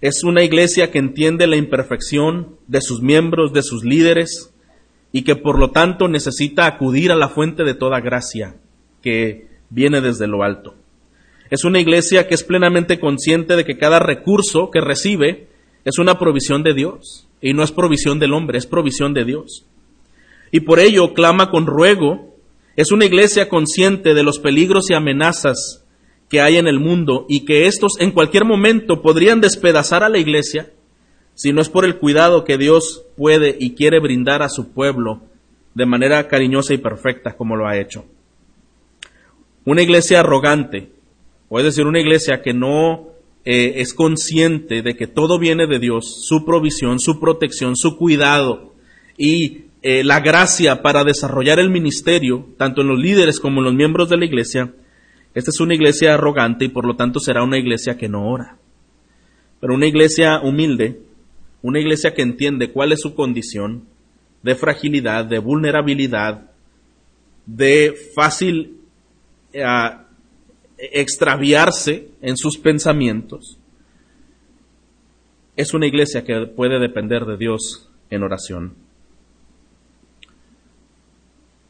Es 0.00 0.24
una 0.24 0.42
iglesia 0.42 0.90
que 0.90 0.98
entiende 0.98 1.46
la 1.46 1.54
imperfección 1.54 2.56
de 2.66 2.80
sus 2.80 3.02
miembros, 3.02 3.52
de 3.52 3.62
sus 3.62 3.84
líderes, 3.84 4.52
y 5.12 5.22
que 5.22 5.36
por 5.36 5.60
lo 5.60 5.70
tanto 5.70 6.08
necesita 6.08 6.66
acudir 6.66 7.12
a 7.12 7.14
la 7.14 7.28
fuente 7.28 7.62
de 7.62 7.74
toda 7.74 8.00
gracia 8.00 8.56
que 9.00 9.46
viene 9.70 10.00
desde 10.00 10.26
lo 10.26 10.42
alto. 10.42 10.74
Es 11.50 11.62
una 11.62 11.78
iglesia 11.78 12.26
que 12.26 12.34
es 12.34 12.42
plenamente 12.42 12.98
consciente 12.98 13.54
de 13.54 13.64
que 13.64 13.78
cada 13.78 14.00
recurso 14.00 14.72
que 14.72 14.80
recibe 14.80 15.46
es 15.84 16.00
una 16.00 16.18
provisión 16.18 16.64
de 16.64 16.74
Dios, 16.74 17.28
y 17.40 17.52
no 17.52 17.62
es 17.62 17.70
provisión 17.70 18.18
del 18.18 18.32
hombre, 18.32 18.58
es 18.58 18.66
provisión 18.66 19.14
de 19.14 19.24
Dios. 19.24 19.66
Y 20.50 20.60
por 20.60 20.80
ello 20.80 21.14
clama 21.14 21.52
con 21.52 21.66
ruego 21.66 22.33
es 22.76 22.90
una 22.90 23.04
iglesia 23.04 23.48
consciente 23.48 24.14
de 24.14 24.22
los 24.22 24.38
peligros 24.38 24.90
y 24.90 24.94
amenazas 24.94 25.84
que 26.28 26.40
hay 26.40 26.56
en 26.56 26.66
el 26.66 26.80
mundo 26.80 27.26
y 27.28 27.44
que 27.44 27.66
estos 27.66 28.00
en 28.00 28.10
cualquier 28.10 28.44
momento 28.44 29.02
podrían 29.02 29.40
despedazar 29.40 30.02
a 30.02 30.08
la 30.08 30.18
iglesia 30.18 30.70
si 31.34 31.52
no 31.52 31.60
es 31.60 31.68
por 31.68 31.84
el 31.84 31.98
cuidado 31.98 32.44
que 32.44 32.58
Dios 32.58 33.04
puede 33.16 33.56
y 33.58 33.74
quiere 33.74 34.00
brindar 34.00 34.42
a 34.42 34.48
su 34.48 34.72
pueblo 34.72 35.22
de 35.74 35.86
manera 35.86 36.26
cariñosa 36.28 36.74
y 36.74 36.78
perfecta 36.78 37.36
como 37.36 37.56
lo 37.56 37.66
ha 37.66 37.78
hecho. 37.78 38.04
Una 39.64 39.82
iglesia 39.82 40.20
arrogante, 40.20 40.90
o 41.48 41.58
es 41.58 41.64
decir, 41.64 41.86
una 41.86 42.00
iglesia 42.00 42.42
que 42.42 42.52
no 42.52 43.08
eh, 43.44 43.74
es 43.76 43.94
consciente 43.94 44.82
de 44.82 44.96
que 44.96 45.06
todo 45.06 45.38
viene 45.38 45.66
de 45.66 45.78
Dios, 45.78 46.26
su 46.26 46.44
provisión, 46.44 47.00
su 47.00 47.18
protección, 47.18 47.76
su 47.76 47.96
cuidado, 47.96 48.74
y 49.16 49.63
eh, 49.86 50.02
la 50.02 50.20
gracia 50.20 50.80
para 50.80 51.04
desarrollar 51.04 51.58
el 51.58 51.68
ministerio, 51.68 52.48
tanto 52.56 52.80
en 52.80 52.88
los 52.88 52.98
líderes 52.98 53.38
como 53.38 53.60
en 53.60 53.66
los 53.66 53.74
miembros 53.74 54.08
de 54.08 54.16
la 54.16 54.24
iglesia, 54.24 54.72
esta 55.34 55.50
es 55.50 55.60
una 55.60 55.74
iglesia 55.74 56.14
arrogante 56.14 56.64
y 56.64 56.68
por 56.68 56.86
lo 56.86 56.96
tanto 56.96 57.20
será 57.20 57.42
una 57.42 57.58
iglesia 57.58 57.98
que 57.98 58.08
no 58.08 58.26
ora. 58.26 58.56
Pero 59.60 59.74
una 59.74 59.86
iglesia 59.86 60.40
humilde, 60.40 61.02
una 61.60 61.80
iglesia 61.80 62.14
que 62.14 62.22
entiende 62.22 62.72
cuál 62.72 62.92
es 62.92 63.02
su 63.02 63.14
condición 63.14 63.84
de 64.42 64.54
fragilidad, 64.54 65.26
de 65.26 65.38
vulnerabilidad, 65.38 66.50
de 67.44 67.94
fácil 68.14 68.78
eh, 69.52 69.64
extraviarse 70.78 72.08
en 72.22 72.38
sus 72.38 72.56
pensamientos, 72.56 73.58
es 75.56 75.74
una 75.74 75.86
iglesia 75.86 76.24
que 76.24 76.46
puede 76.46 76.80
depender 76.80 77.26
de 77.26 77.36
Dios 77.36 77.90
en 78.08 78.22
oración. 78.22 78.83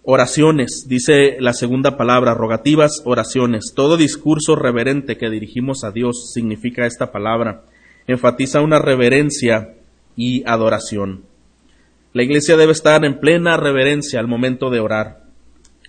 Oraciones, 0.07 0.85
dice 0.87 1.39
la 1.41 1.55
segunda 1.55 1.97
palabra, 1.97 2.35
rogativas, 2.35 3.01
oraciones. 3.07 3.73
Todo 3.75 3.97
discurso 3.97 4.55
reverente 4.55 5.17
que 5.17 5.31
dirigimos 5.31 5.83
a 5.83 5.93
Dios 5.93 6.31
significa 6.35 6.85
esta 6.85 7.11
palabra. 7.11 7.63
Enfatiza 8.07 8.61
una 8.61 8.79
reverencia 8.79 9.77
y 10.15 10.47
adoración. 10.47 11.25
La 12.13 12.23
iglesia 12.23 12.59
debe 12.59 12.73
estar 12.73 13.03
en 13.07 13.19
plena 13.19 13.57
reverencia 13.57 14.21
al 14.21 14.29
momento 14.29 14.69
de 14.69 14.81
orar. 14.81 15.23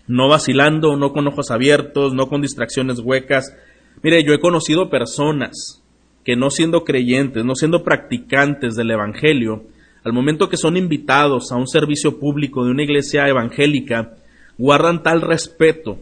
No 0.07 0.29
vacilando, 0.29 0.95
no 0.95 1.11
con 1.11 1.27
ojos 1.27 1.51
abiertos, 1.51 2.13
no 2.13 2.29
con 2.29 2.41
distracciones 2.41 2.99
huecas. 2.99 3.53
Mire, 4.01 4.23
yo 4.23 4.31
he 4.31 4.39
conocido 4.39 4.89
personas 4.89 5.83
que 6.23 6.37
no 6.37 6.51
siendo 6.51 6.85
creyentes, 6.85 7.43
no 7.43 7.53
siendo 7.53 7.83
practicantes 7.83 8.75
del 8.75 8.91
Evangelio, 8.91 9.65
al 10.05 10.13
momento 10.13 10.49
que 10.49 10.55
son 10.55 10.77
invitados 10.77 11.51
a 11.51 11.55
un 11.55 11.67
servicio 11.67 12.19
público 12.19 12.63
de 12.63 12.69
una 12.69 12.83
iglesia 12.83 13.27
evangélica, 13.27 14.13
guardan 14.55 15.01
tal 15.01 15.21
respeto 15.21 15.97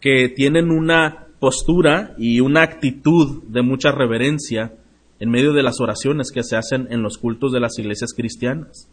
que 0.00 0.28
tienen 0.28 0.72
una 0.72 1.28
postura 1.38 2.16
y 2.18 2.40
una 2.40 2.62
actitud 2.62 3.44
de 3.44 3.62
mucha 3.62 3.92
reverencia 3.92 4.72
en 5.20 5.30
medio 5.30 5.52
de 5.52 5.62
las 5.62 5.80
oraciones 5.80 6.32
que 6.32 6.42
se 6.42 6.56
hacen 6.56 6.88
en 6.90 7.02
los 7.02 7.18
cultos 7.18 7.52
de 7.52 7.60
las 7.60 7.78
iglesias 7.78 8.12
cristianas. 8.14 8.90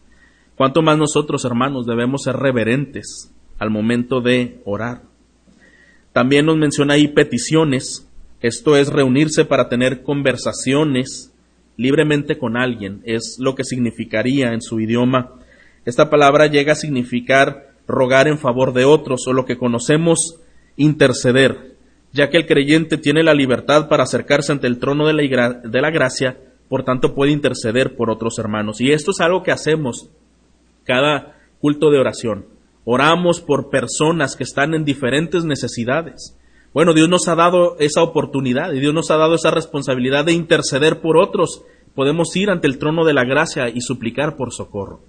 Cuanto 0.55 0.83
más 0.83 0.99
nosotros, 0.99 1.45
hermanos, 1.45 1.87
debemos 1.87 2.21
ser 2.21 2.35
reverentes 2.35 3.33
al 3.57 3.71
momento 3.71 4.21
de 4.21 4.61
orar. 4.65 5.01
También 6.13 6.45
nos 6.45 6.57
menciona 6.57 6.93
ahí 6.93 7.07
peticiones, 7.07 8.07
esto 8.39 8.77
es 8.77 8.89
reunirse 8.89 9.45
para 9.45 9.67
tener 9.67 10.03
conversaciones 10.03 11.32
libremente 11.77 12.37
con 12.37 12.57
alguien, 12.57 13.01
es 13.05 13.37
lo 13.39 13.55
que 13.55 13.63
significaría 13.63 14.53
en 14.53 14.61
su 14.61 14.79
idioma. 14.79 15.33
Esta 15.85 16.09
palabra 16.09 16.47
llega 16.47 16.73
a 16.73 16.75
significar 16.75 17.73
rogar 17.87 18.27
en 18.27 18.37
favor 18.37 18.73
de 18.73 18.85
otros 18.85 19.27
o 19.27 19.33
lo 19.33 19.45
que 19.45 19.57
conocemos 19.57 20.39
interceder, 20.77 21.75
ya 22.11 22.29
que 22.29 22.37
el 22.37 22.45
creyente 22.45 22.97
tiene 22.97 23.23
la 23.23 23.33
libertad 23.33 23.87
para 23.89 24.03
acercarse 24.03 24.51
ante 24.51 24.67
el 24.67 24.79
trono 24.79 25.07
de 25.07 25.13
la, 25.13 25.53
de 25.53 25.81
la 25.81 25.91
gracia, 25.91 26.37
por 26.69 26.83
tanto 26.83 27.13
puede 27.13 27.31
interceder 27.31 27.95
por 27.95 28.09
otros 28.09 28.39
hermanos. 28.39 28.79
Y 28.81 28.91
esto 28.91 29.11
es 29.11 29.19
algo 29.19 29.43
que 29.43 29.51
hacemos 29.51 30.09
cada 30.85 31.35
culto 31.59 31.91
de 31.91 31.99
oración. 31.99 32.45
Oramos 32.85 33.41
por 33.41 33.69
personas 33.69 34.35
que 34.35 34.43
están 34.43 34.73
en 34.73 34.83
diferentes 34.83 35.45
necesidades. 35.45 36.37
Bueno, 36.73 36.93
Dios 36.93 37.07
nos 37.07 37.27
ha 37.27 37.35
dado 37.35 37.77
esa 37.79 38.01
oportunidad 38.01 38.73
y 38.73 38.79
Dios 38.79 38.93
nos 38.93 39.11
ha 39.11 39.17
dado 39.17 39.35
esa 39.35 39.51
responsabilidad 39.51 40.25
de 40.25 40.33
interceder 40.33 41.01
por 41.01 41.17
otros. 41.17 41.63
Podemos 41.93 42.35
ir 42.35 42.49
ante 42.49 42.67
el 42.67 42.79
trono 42.79 43.05
de 43.05 43.13
la 43.13 43.23
gracia 43.25 43.69
y 43.69 43.81
suplicar 43.81 44.35
por 44.35 44.51
socorro. 44.51 45.01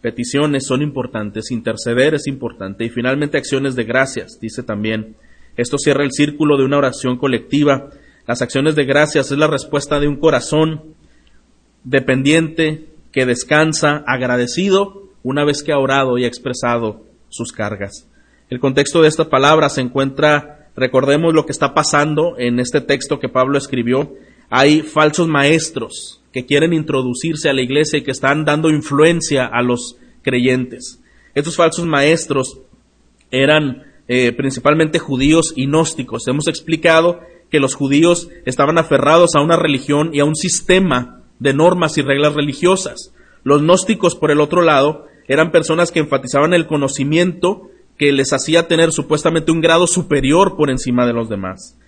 Peticiones 0.00 0.66
son 0.66 0.82
importantes, 0.82 1.52
interceder 1.52 2.14
es 2.14 2.26
importante 2.26 2.84
y 2.84 2.90
finalmente 2.90 3.38
acciones 3.38 3.76
de 3.76 3.84
gracias, 3.84 4.40
dice 4.40 4.64
también. 4.64 5.16
Esto 5.56 5.78
cierra 5.78 6.02
el 6.02 6.10
círculo 6.10 6.56
de 6.56 6.64
una 6.64 6.78
oración 6.78 7.18
colectiva. 7.18 7.90
Las 8.26 8.42
acciones 8.42 8.74
de 8.74 8.84
gracias 8.84 9.30
es 9.30 9.38
la 9.38 9.46
respuesta 9.46 10.00
de 10.00 10.08
un 10.08 10.16
corazón 10.16 10.96
dependiente 11.84 12.88
que 13.12 13.26
descansa, 13.26 14.02
agradecido, 14.08 15.04
una 15.22 15.44
vez 15.44 15.62
que 15.62 15.72
ha 15.72 15.78
orado 15.78 16.18
y 16.18 16.24
ha 16.24 16.28
expresado 16.28 17.04
sus 17.28 17.52
cargas. 17.52 18.08
El 18.52 18.60
contexto 18.60 19.00
de 19.00 19.08
esta 19.08 19.30
palabra 19.30 19.70
se 19.70 19.80
encuentra, 19.80 20.68
recordemos 20.76 21.32
lo 21.32 21.46
que 21.46 21.52
está 21.52 21.72
pasando 21.72 22.34
en 22.36 22.60
este 22.60 22.82
texto 22.82 23.18
que 23.18 23.30
Pablo 23.30 23.56
escribió. 23.56 24.12
Hay 24.50 24.82
falsos 24.82 25.26
maestros 25.26 26.20
que 26.34 26.44
quieren 26.44 26.74
introducirse 26.74 27.48
a 27.48 27.54
la 27.54 27.62
iglesia 27.62 27.98
y 27.98 28.02
que 28.02 28.10
están 28.10 28.44
dando 28.44 28.68
influencia 28.68 29.46
a 29.46 29.62
los 29.62 29.96
creyentes. 30.20 31.00
Estos 31.34 31.56
falsos 31.56 31.86
maestros 31.86 32.60
eran 33.30 33.84
eh, 34.06 34.32
principalmente 34.32 34.98
judíos 34.98 35.54
y 35.56 35.64
gnósticos. 35.64 36.28
Hemos 36.28 36.46
explicado 36.46 37.20
que 37.50 37.58
los 37.58 37.74
judíos 37.74 38.28
estaban 38.44 38.76
aferrados 38.76 39.34
a 39.34 39.40
una 39.40 39.56
religión 39.56 40.10
y 40.12 40.20
a 40.20 40.26
un 40.26 40.36
sistema 40.36 41.22
de 41.38 41.54
normas 41.54 41.96
y 41.96 42.02
reglas 42.02 42.34
religiosas. 42.34 43.14
Los 43.44 43.62
gnósticos, 43.62 44.14
por 44.14 44.30
el 44.30 44.42
otro 44.42 44.60
lado, 44.60 45.06
eran 45.26 45.52
personas 45.52 45.90
que 45.90 46.00
enfatizaban 46.00 46.52
el 46.52 46.66
conocimiento 46.66 47.70
que 48.02 48.10
les 48.10 48.32
hacía 48.32 48.66
tener 48.66 48.90
supuestamente 48.90 49.52
un 49.52 49.60
grado 49.60 49.86
superior 49.86 50.56
por 50.56 50.70
encima 50.70 51.06
de 51.06 51.12
los 51.12 51.28
demás. 51.28 51.78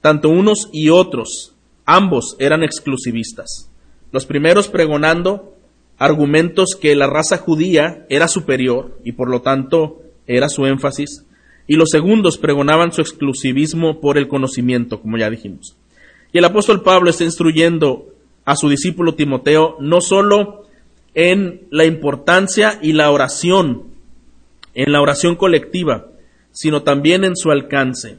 Tanto 0.00 0.28
unos 0.28 0.68
y 0.72 0.90
otros, 0.90 1.56
ambos 1.84 2.36
eran 2.38 2.62
exclusivistas. 2.62 3.72
Los 4.12 4.24
primeros 4.24 4.68
pregonando 4.68 5.56
argumentos 5.98 6.78
que 6.80 6.94
la 6.94 7.08
raza 7.08 7.38
judía 7.38 8.06
era 8.08 8.28
superior 8.28 9.00
y 9.02 9.10
por 9.10 9.28
lo 9.28 9.42
tanto 9.42 10.00
era 10.28 10.48
su 10.48 10.64
énfasis, 10.64 11.24
y 11.66 11.74
los 11.74 11.90
segundos 11.90 12.38
pregonaban 12.38 12.92
su 12.92 13.00
exclusivismo 13.00 14.00
por 14.00 14.16
el 14.16 14.28
conocimiento, 14.28 15.00
como 15.00 15.18
ya 15.18 15.28
dijimos. 15.28 15.76
Y 16.32 16.38
el 16.38 16.44
apóstol 16.44 16.84
Pablo 16.84 17.10
está 17.10 17.24
instruyendo 17.24 18.14
a 18.44 18.54
su 18.54 18.68
discípulo 18.68 19.16
Timoteo 19.16 19.76
no 19.80 20.00
solo 20.00 20.68
en 21.14 21.66
la 21.72 21.84
importancia 21.84 22.78
y 22.80 22.92
la 22.92 23.10
oración 23.10 23.93
en 24.74 24.92
la 24.92 25.00
oración 25.00 25.36
colectiva, 25.36 26.06
sino 26.50 26.82
también 26.82 27.24
en 27.24 27.36
su 27.36 27.50
alcance. 27.50 28.18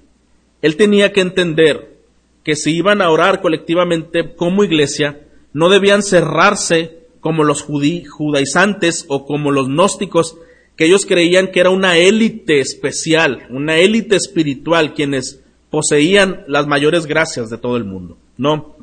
Él 0.62 0.77
tenía 0.77 1.13
que 1.13 1.21
entender 1.21 1.95
que 2.43 2.55
si 2.55 2.75
iban 2.75 3.01
a 3.01 3.09
orar 3.09 3.41
colectivamente 3.41 4.35
como 4.35 4.63
iglesia, 4.63 5.21
no 5.53 5.69
debían 5.69 6.03
cerrarse 6.03 7.00
como 7.19 7.43
los 7.43 7.63
judaizantes 7.63 9.05
o 9.07 9.25
como 9.25 9.51
los 9.51 9.67
gnósticos, 9.67 10.38
que 10.75 10.85
ellos 10.85 11.05
creían 11.05 11.47
que 11.51 11.59
era 11.59 11.69
una 11.69 11.97
élite 11.97 12.59
especial, 12.59 13.47
una 13.50 13.77
élite 13.77 14.15
espiritual, 14.15 14.93
quienes 14.93 15.41
poseían 15.71 16.43
las 16.47 16.67
mayores 16.67 17.05
gracias 17.05 17.50
de 17.50 17.57
todo 17.57 17.77
el 17.77 17.83
mundo. 17.83 18.17
No. 18.38 18.75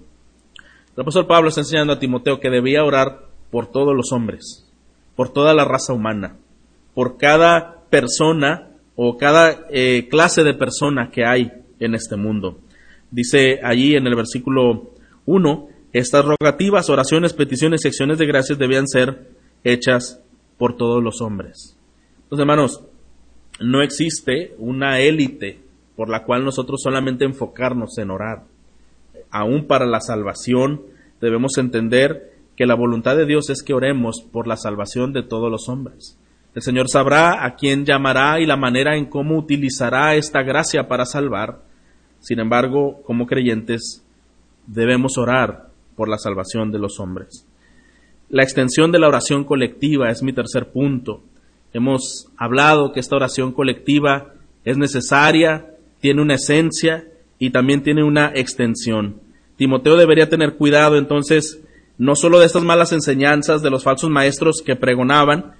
El 0.96 1.02
apóstol 1.02 1.26
Pablo 1.26 1.48
está 1.48 1.60
enseñando 1.60 1.92
a 1.92 1.98
Timoteo 1.98 2.40
que 2.40 2.50
debía 2.50 2.84
orar 2.84 3.28
por 3.50 3.70
todos 3.70 3.94
los 3.94 4.12
hombres, 4.12 4.68
por 5.14 5.28
toda 5.28 5.54
la 5.54 5.64
raza 5.64 5.92
humana, 5.92 6.36
por 6.94 7.16
cada 7.16 7.82
persona 7.90 8.68
o 8.96 9.16
cada 9.16 9.66
eh, 9.70 10.08
clase 10.08 10.42
de 10.44 10.54
persona 10.54 11.10
que 11.10 11.24
hay 11.24 11.50
en 11.80 11.94
este 11.94 12.16
mundo. 12.16 12.58
Dice 13.10 13.60
allí 13.62 13.94
en 13.96 14.06
el 14.06 14.14
versículo 14.14 14.92
1 15.26 15.68
estas 15.92 16.24
rogativas, 16.24 16.88
oraciones, 16.88 17.34
peticiones 17.34 17.84
y 17.84 17.88
acciones 17.88 18.18
de 18.18 18.26
gracias 18.26 18.58
debían 18.58 18.88
ser 18.88 19.28
hechas 19.62 20.22
por 20.56 20.76
todos 20.76 21.02
los 21.02 21.20
hombres. 21.20 21.76
Entonces, 22.22 22.40
hermanos, 22.40 22.84
no 23.60 23.82
existe 23.82 24.54
una 24.58 25.00
élite 25.00 25.60
por 25.96 26.08
la 26.08 26.24
cual 26.24 26.44
nosotros 26.44 26.80
solamente 26.82 27.26
enfocarnos 27.26 27.98
en 27.98 28.10
orar. 28.10 28.44
Aún 29.30 29.66
para 29.66 29.84
la 29.84 30.00
salvación 30.00 30.82
debemos 31.20 31.58
entender 31.58 32.32
que 32.56 32.66
la 32.66 32.74
voluntad 32.74 33.16
de 33.16 33.26
Dios 33.26 33.50
es 33.50 33.62
que 33.62 33.74
oremos 33.74 34.22
por 34.22 34.46
la 34.46 34.56
salvación 34.56 35.12
de 35.12 35.22
todos 35.22 35.50
los 35.50 35.68
hombres. 35.68 36.18
El 36.54 36.62
Señor 36.62 36.88
sabrá 36.90 37.44
a 37.44 37.54
quién 37.56 37.84
llamará 37.86 38.40
y 38.40 38.46
la 38.46 38.56
manera 38.56 38.96
en 38.96 39.06
cómo 39.06 39.38
utilizará 39.38 40.14
esta 40.16 40.42
gracia 40.42 40.86
para 40.86 41.06
salvar. 41.06 41.62
Sin 42.20 42.40
embargo, 42.40 43.02
como 43.04 43.26
creyentes, 43.26 44.04
debemos 44.66 45.16
orar 45.16 45.68
por 45.96 46.08
la 46.08 46.18
salvación 46.18 46.70
de 46.70 46.78
los 46.78 47.00
hombres. 47.00 47.46
La 48.28 48.42
extensión 48.42 48.92
de 48.92 48.98
la 48.98 49.08
oración 49.08 49.44
colectiva 49.44 50.10
es 50.10 50.22
mi 50.22 50.32
tercer 50.32 50.70
punto. 50.70 51.22
Hemos 51.72 52.28
hablado 52.36 52.92
que 52.92 53.00
esta 53.00 53.16
oración 53.16 53.52
colectiva 53.52 54.34
es 54.64 54.76
necesaria, 54.76 55.70
tiene 56.00 56.22
una 56.22 56.34
esencia 56.34 57.06
y 57.38 57.50
también 57.50 57.82
tiene 57.82 58.04
una 58.04 58.30
extensión. 58.34 59.20
Timoteo 59.56 59.96
debería 59.96 60.28
tener 60.28 60.56
cuidado 60.56 60.96
entonces 60.96 61.62
no 61.98 62.14
solo 62.14 62.40
de 62.40 62.46
estas 62.46 62.62
malas 62.62 62.92
enseñanzas 62.92 63.62
de 63.62 63.70
los 63.70 63.84
falsos 63.84 64.10
maestros 64.10 64.62
que 64.64 64.76
pregonaban, 64.76 65.52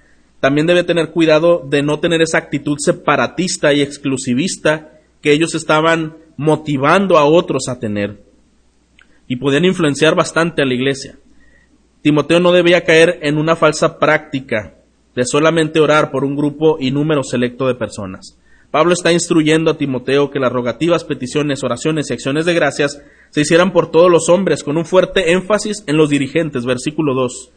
también 0.43 0.67
debe 0.67 0.83
tener 0.83 1.11
cuidado 1.11 1.65
de 1.65 1.85
no 1.85 2.01
tener 2.01 2.21
esa 2.21 2.39
actitud 2.39 2.77
separatista 2.81 3.73
y 3.73 3.81
exclusivista 3.81 4.99
que 5.21 5.31
ellos 5.31 5.55
estaban 5.55 6.17
motivando 6.37 7.17
a 7.17 7.27
otros 7.27 7.69
a 7.69 7.79
tener 7.79 8.25
y 9.29 9.37
podían 9.37 9.65
influenciar 9.65 10.17
bastante 10.17 10.61
a 10.61 10.65
la 10.65 10.75
iglesia. 10.75 11.17
Timoteo 12.03 12.41
no 12.41 12.51
debía 12.51 12.83
caer 12.83 13.21
en 13.23 13.39
una 13.39 13.55
falsa 13.55 14.01
práctica 14.01 14.75
de 15.15 15.25
solamente 15.25 15.79
orar 15.79 16.11
por 16.11 16.25
un 16.25 16.35
grupo 16.35 16.77
y 16.81 16.91
número 16.91 17.23
selecto 17.23 17.69
de 17.69 17.77
personas. 17.77 18.37
Pablo 18.73 18.95
está 18.95 19.13
instruyendo 19.13 19.71
a 19.71 19.77
Timoteo 19.77 20.33
que 20.33 20.41
las 20.41 20.51
rogativas, 20.51 21.05
peticiones, 21.05 21.63
oraciones 21.63 22.11
y 22.11 22.15
acciones 22.15 22.47
de 22.47 22.55
gracias 22.55 23.01
se 23.31 23.43
hicieran 23.43 23.73
por 23.73 23.93
todos 23.93 24.11
los 24.11 24.29
hombres, 24.29 24.65
con 24.65 24.77
un 24.77 24.87
fuerte 24.87 25.31
énfasis 25.35 25.85
en 25.87 25.97
los 25.97 26.11
dirigentes. 26.11 26.65
Versículo 26.65 27.15
2. 27.15 27.53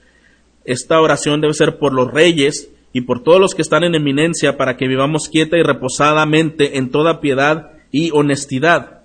Esta 0.65 1.01
oración 1.01 1.41
debe 1.41 1.55
ser 1.55 1.79
por 1.79 1.93
los 1.93 2.11
reyes 2.11 2.69
y 2.95 3.01
por 3.01 3.21
todos 3.21 3.41
los 3.41 3.53
que 3.53 3.61
están 3.61 3.83
en 3.83 3.93
eminencia, 3.93 4.55
para 4.55 4.77
que 4.77 4.87
vivamos 4.87 5.27
quieta 5.27 5.57
y 5.57 5.63
reposadamente 5.63 6.77
en 6.77 6.91
toda 6.91 7.19
piedad 7.19 7.71
y 7.91 8.09
honestidad. 8.13 9.01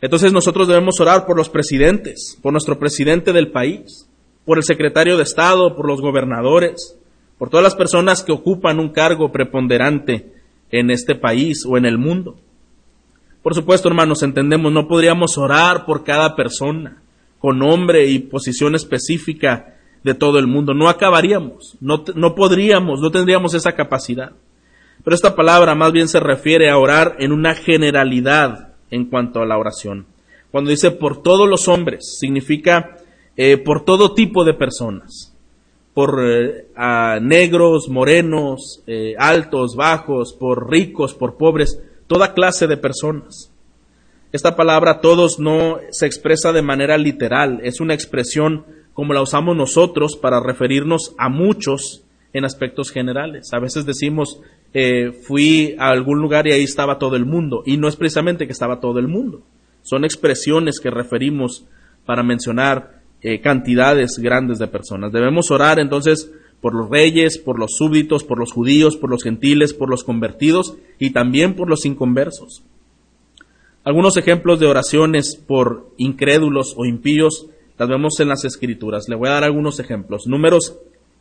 Entonces 0.00 0.32
nosotros 0.32 0.66
debemos 0.66 0.98
orar 0.98 1.24
por 1.24 1.36
los 1.36 1.48
presidentes, 1.48 2.36
por 2.42 2.50
nuestro 2.50 2.76
presidente 2.76 3.32
del 3.32 3.52
país, 3.52 4.10
por 4.44 4.58
el 4.58 4.64
secretario 4.64 5.16
de 5.16 5.22
Estado, 5.22 5.76
por 5.76 5.86
los 5.86 6.00
gobernadores, 6.00 6.98
por 7.38 7.50
todas 7.50 7.62
las 7.62 7.76
personas 7.76 8.24
que 8.24 8.32
ocupan 8.32 8.80
un 8.80 8.88
cargo 8.88 9.30
preponderante 9.30 10.32
en 10.72 10.90
este 10.90 11.14
país 11.14 11.64
o 11.64 11.78
en 11.78 11.86
el 11.86 11.98
mundo. 11.98 12.34
Por 13.44 13.54
supuesto, 13.54 13.86
hermanos, 13.86 14.24
entendemos, 14.24 14.72
no 14.72 14.88
podríamos 14.88 15.38
orar 15.38 15.86
por 15.86 16.02
cada 16.02 16.34
persona 16.34 17.00
con 17.38 17.60
nombre 17.60 18.08
y 18.08 18.18
posición 18.18 18.74
específica 18.74 19.73
de 20.04 20.14
todo 20.14 20.38
el 20.38 20.46
mundo. 20.46 20.74
No 20.74 20.88
acabaríamos, 20.88 21.76
no, 21.80 22.04
no 22.14 22.34
podríamos, 22.36 23.00
no 23.00 23.10
tendríamos 23.10 23.54
esa 23.54 23.72
capacidad. 23.72 24.32
Pero 25.02 25.14
esta 25.14 25.34
palabra 25.34 25.74
más 25.74 25.92
bien 25.92 26.06
se 26.06 26.20
refiere 26.20 26.70
a 26.70 26.78
orar 26.78 27.16
en 27.18 27.32
una 27.32 27.54
generalidad 27.54 28.74
en 28.90 29.06
cuanto 29.06 29.40
a 29.40 29.46
la 29.46 29.58
oración. 29.58 30.06
Cuando 30.52 30.70
dice 30.70 30.92
por 30.92 31.22
todos 31.22 31.48
los 31.48 31.66
hombres, 31.66 32.16
significa 32.20 32.98
eh, 33.36 33.58
por 33.58 33.84
todo 33.84 34.14
tipo 34.14 34.44
de 34.44 34.54
personas 34.54 35.34
por 35.94 36.20
eh, 36.20 36.66
negros, 37.22 37.88
morenos, 37.88 38.82
eh, 38.86 39.14
altos, 39.16 39.76
bajos, 39.76 40.34
por 40.34 40.68
ricos, 40.68 41.14
por 41.14 41.36
pobres, 41.36 41.80
toda 42.08 42.34
clase 42.34 42.66
de 42.66 42.76
personas. 42.76 43.52
Esta 44.32 44.56
palabra 44.56 45.00
todos 45.00 45.38
no 45.38 45.78
se 45.90 46.06
expresa 46.06 46.52
de 46.52 46.62
manera 46.62 46.98
literal, 46.98 47.60
es 47.62 47.80
una 47.80 47.94
expresión 47.94 48.66
como 48.94 49.12
la 49.12 49.22
usamos 49.22 49.56
nosotros 49.56 50.16
para 50.16 50.40
referirnos 50.40 51.14
a 51.18 51.28
muchos 51.28 52.04
en 52.32 52.44
aspectos 52.44 52.90
generales. 52.90 53.52
A 53.52 53.58
veces 53.58 53.84
decimos, 53.84 54.40
eh, 54.72 55.12
fui 55.12 55.76
a 55.78 55.88
algún 55.90 56.20
lugar 56.20 56.46
y 56.46 56.52
ahí 56.52 56.62
estaba 56.62 56.98
todo 56.98 57.16
el 57.16 57.26
mundo, 57.26 57.62
y 57.66 57.76
no 57.76 57.88
es 57.88 57.96
precisamente 57.96 58.46
que 58.46 58.52
estaba 58.52 58.80
todo 58.80 58.98
el 58.98 59.08
mundo, 59.08 59.42
son 59.82 60.04
expresiones 60.04 60.80
que 60.80 60.90
referimos 60.90 61.66
para 62.06 62.22
mencionar 62.22 63.02
eh, 63.22 63.40
cantidades 63.40 64.18
grandes 64.18 64.58
de 64.58 64.66
personas. 64.66 65.12
Debemos 65.12 65.50
orar 65.50 65.78
entonces 65.78 66.30
por 66.60 66.74
los 66.74 66.88
reyes, 66.88 67.38
por 67.38 67.58
los 67.58 67.72
súbditos, 67.76 68.24
por 68.24 68.38
los 68.38 68.52
judíos, 68.52 68.96
por 68.96 69.10
los 69.10 69.22
gentiles, 69.22 69.74
por 69.74 69.90
los 69.90 70.04
convertidos 70.04 70.76
y 70.98 71.10
también 71.10 71.54
por 71.54 71.68
los 71.68 71.84
inconversos. 71.84 72.62
Algunos 73.84 74.16
ejemplos 74.16 74.60
de 74.60 74.66
oraciones 74.66 75.36
por 75.36 75.90
incrédulos 75.98 76.74
o 76.76 76.86
impíos 76.86 77.48
las 77.78 77.88
vemos 77.88 78.20
en 78.20 78.28
las 78.28 78.44
escrituras. 78.44 79.08
Le 79.08 79.16
voy 79.16 79.28
a 79.28 79.32
dar 79.32 79.44
algunos 79.44 79.80
ejemplos. 79.80 80.26
Números 80.26 80.76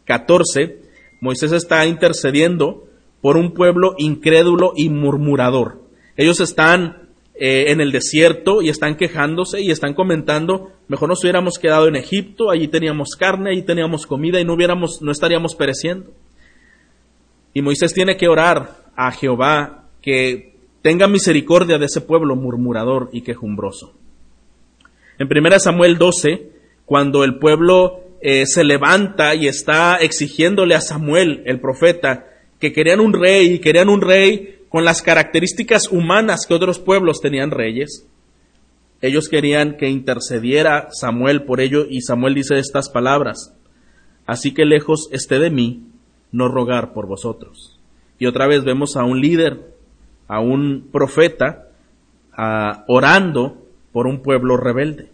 14, 0.06 0.82
Moisés 1.22 1.52
está 1.52 1.86
intercediendo 1.86 2.86
por 3.22 3.38
un 3.38 3.54
pueblo 3.54 3.96
incrédulo 3.98 4.74
y 4.76 4.90
murmurador. 4.90 5.82
Ellos 6.18 6.40
están 6.42 7.10
eh, 7.36 7.72
en 7.72 7.82
el 7.82 7.92
desierto 7.92 8.62
y 8.62 8.70
están 8.70 8.96
quejándose 8.96 9.62
y 9.62 9.72
están 9.72 9.96
comentando, 9.96 10.72
mejor 10.88 11.10
nos 11.10 11.24
hubiéramos 11.24 11.58
quedado 11.58 11.88
en 11.88 11.96
Egipto, 11.96 12.52
allí 12.52 12.68
teníamos 12.68 13.16
carne, 13.16 13.52
allí 13.52 13.64
teníamos 13.64 14.06
comida 14.06 14.40
y 14.40 14.46
no 14.46 14.54
hubiéramos, 14.54 15.02
no 15.02 15.12
estaríamos 15.12 15.56
pereciendo. 15.56 16.12
Y 17.54 17.62
Moisés 17.62 17.94
tiene 17.94 18.18
que 18.18 18.28
orar 18.28 18.84
a 18.96 19.12
Jehová 19.12 19.86
que 20.02 20.58
tenga 20.84 21.08
misericordia 21.08 21.78
de 21.78 21.86
ese 21.86 22.02
pueblo 22.02 22.36
murmurador 22.36 23.10
y 23.14 23.22
quejumbroso. 23.22 23.94
En 25.24 25.30
1 25.46 25.60
Samuel 25.60 25.98
12, 25.98 26.50
cuando 26.86 27.24
el 27.24 27.40
pueblo 27.40 28.02
eh, 28.20 28.46
se 28.46 28.66
levanta 28.66 29.36
y 29.36 29.48
está 29.48 29.96
exigiéndole 29.96 30.76
a 30.76 30.82
Samuel, 30.82 31.44
el 31.46 31.62
profeta, 31.62 32.28
que 32.60 32.74
querían 32.74 33.00
un 33.00 33.14
rey 33.14 33.54
y 33.54 33.60
querían 33.60 33.88
un 33.88 34.02
rey 34.02 34.66
con 34.68 34.84
las 34.84 35.02
características 35.02 35.88
humanas 35.90 36.46
que 36.46 36.54
otros 36.54 36.80
pueblos 36.80 37.22
tenían 37.22 37.52
reyes. 37.52 38.06
Ellos 39.02 39.30
querían 39.30 39.78
que 39.78 39.88
intercediera 39.88 40.90
Samuel 40.92 41.44
por 41.44 41.62
ello 41.62 41.86
y 41.90 42.02
Samuel 42.02 42.34
dice 42.34 42.60
estas 42.60 42.90
palabras, 42.90 43.56
así 44.26 44.54
que 44.54 44.66
lejos 44.66 45.08
esté 45.14 45.40
de 45.40 45.52
mí 45.52 45.86
no 46.34 46.50
rogar 46.50 46.92
por 46.92 47.08
vosotros. 47.08 47.80
Y 48.20 48.26
otra 48.26 48.46
vez 48.46 48.66
vemos 48.66 48.98
a 48.98 49.06
un 49.06 49.22
líder, 49.22 49.74
a 50.28 50.42
un 50.42 50.90
profeta, 50.92 51.70
orando 52.88 53.64
por 53.94 54.08
un 54.08 54.22
pueblo 54.22 54.58
rebelde. 54.58 55.13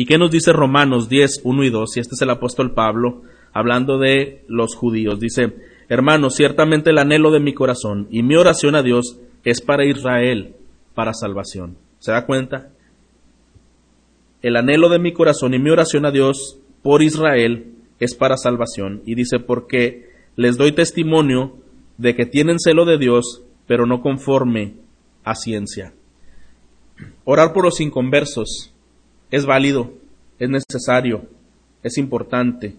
¿Y 0.00 0.06
qué 0.06 0.16
nos 0.16 0.30
dice 0.30 0.52
Romanos 0.52 1.08
10, 1.08 1.40
1 1.42 1.64
y 1.64 1.70
2? 1.70 1.96
Y 1.96 2.00
este 2.00 2.14
es 2.14 2.22
el 2.22 2.30
apóstol 2.30 2.72
Pablo 2.72 3.22
hablando 3.52 3.98
de 3.98 4.44
los 4.46 4.76
judíos. 4.76 5.18
Dice, 5.18 5.56
Hermanos, 5.88 6.36
ciertamente 6.36 6.90
el 6.90 6.98
anhelo 6.98 7.32
de 7.32 7.40
mi 7.40 7.52
corazón 7.52 8.06
y 8.08 8.22
mi 8.22 8.36
oración 8.36 8.76
a 8.76 8.84
Dios 8.84 9.18
es 9.42 9.60
para 9.60 9.84
Israel, 9.84 10.54
para 10.94 11.14
salvación. 11.14 11.78
¿Se 11.98 12.12
da 12.12 12.26
cuenta? 12.26 12.68
El 14.40 14.54
anhelo 14.54 14.88
de 14.88 15.00
mi 15.00 15.12
corazón 15.12 15.52
y 15.52 15.58
mi 15.58 15.68
oración 15.68 16.06
a 16.06 16.12
Dios 16.12 16.60
por 16.84 17.02
Israel 17.02 17.72
es 17.98 18.14
para 18.14 18.36
salvación. 18.36 19.02
Y 19.04 19.16
dice, 19.16 19.40
porque 19.40 20.10
les 20.36 20.56
doy 20.56 20.70
testimonio 20.70 21.56
de 21.96 22.14
que 22.14 22.24
tienen 22.24 22.60
celo 22.60 22.84
de 22.84 22.98
Dios, 22.98 23.42
pero 23.66 23.84
no 23.84 24.00
conforme 24.00 24.74
a 25.24 25.34
ciencia. 25.34 25.92
Orar 27.24 27.52
por 27.52 27.64
los 27.64 27.80
inconversos 27.80 28.72
es 29.30 29.46
válido, 29.46 29.92
es 30.38 30.48
necesario, 30.48 31.22
es 31.82 31.98
importante 31.98 32.74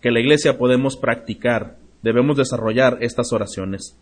que 0.00 0.10
la 0.10 0.20
iglesia 0.20 0.58
podemos 0.58 0.96
practicar, 0.96 1.76
debemos 2.02 2.36
desarrollar 2.36 2.98
estas 3.00 3.32
oraciones. 3.32 3.96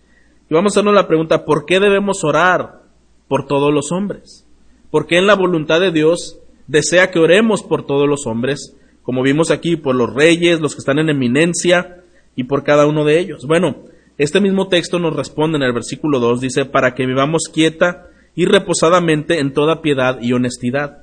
Y 0.50 0.54
vamos 0.54 0.72
a 0.72 0.74
hacernos 0.74 0.94
la 0.94 1.06
pregunta, 1.06 1.44
¿por 1.44 1.64
qué 1.64 1.80
debemos 1.80 2.24
orar 2.24 2.82
por 3.28 3.46
todos 3.46 3.72
los 3.72 3.92
hombres? 3.92 4.46
¿Por 4.90 5.06
qué 5.06 5.18
en 5.18 5.26
la 5.26 5.36
voluntad 5.36 5.80
de 5.80 5.92
Dios 5.92 6.38
desea 6.66 7.10
que 7.10 7.18
oremos 7.18 7.62
por 7.62 7.86
todos 7.86 8.08
los 8.08 8.26
hombres? 8.26 8.76
Como 9.02 9.22
vimos 9.22 9.50
aquí, 9.50 9.76
por 9.76 9.94
los 9.94 10.12
reyes, 10.12 10.60
los 10.60 10.74
que 10.74 10.80
están 10.80 10.98
en 10.98 11.08
eminencia 11.08 12.02
y 12.36 12.44
por 12.44 12.64
cada 12.64 12.86
uno 12.86 13.04
de 13.04 13.18
ellos. 13.18 13.46
Bueno, 13.46 13.84
este 14.18 14.40
mismo 14.40 14.68
texto 14.68 14.98
nos 14.98 15.16
responde 15.16 15.56
en 15.56 15.62
el 15.62 15.72
versículo 15.72 16.20
2, 16.20 16.40
dice, 16.40 16.64
para 16.64 16.94
que 16.94 17.06
vivamos 17.06 17.44
quieta 17.52 18.08
y 18.34 18.44
reposadamente 18.44 19.40
en 19.40 19.52
toda 19.52 19.82
piedad 19.82 20.18
y 20.20 20.32
honestidad. 20.32 21.01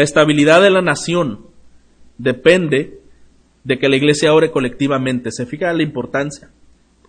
La 0.00 0.04
estabilidad 0.04 0.62
de 0.62 0.70
la 0.70 0.80
nación 0.80 1.40
depende 2.16 3.00
de 3.64 3.78
que 3.78 3.90
la 3.90 3.96
iglesia 3.96 4.32
ore 4.32 4.50
colectivamente. 4.50 5.30
Se 5.30 5.44
fija 5.44 5.74
la 5.74 5.82
importancia. 5.82 6.48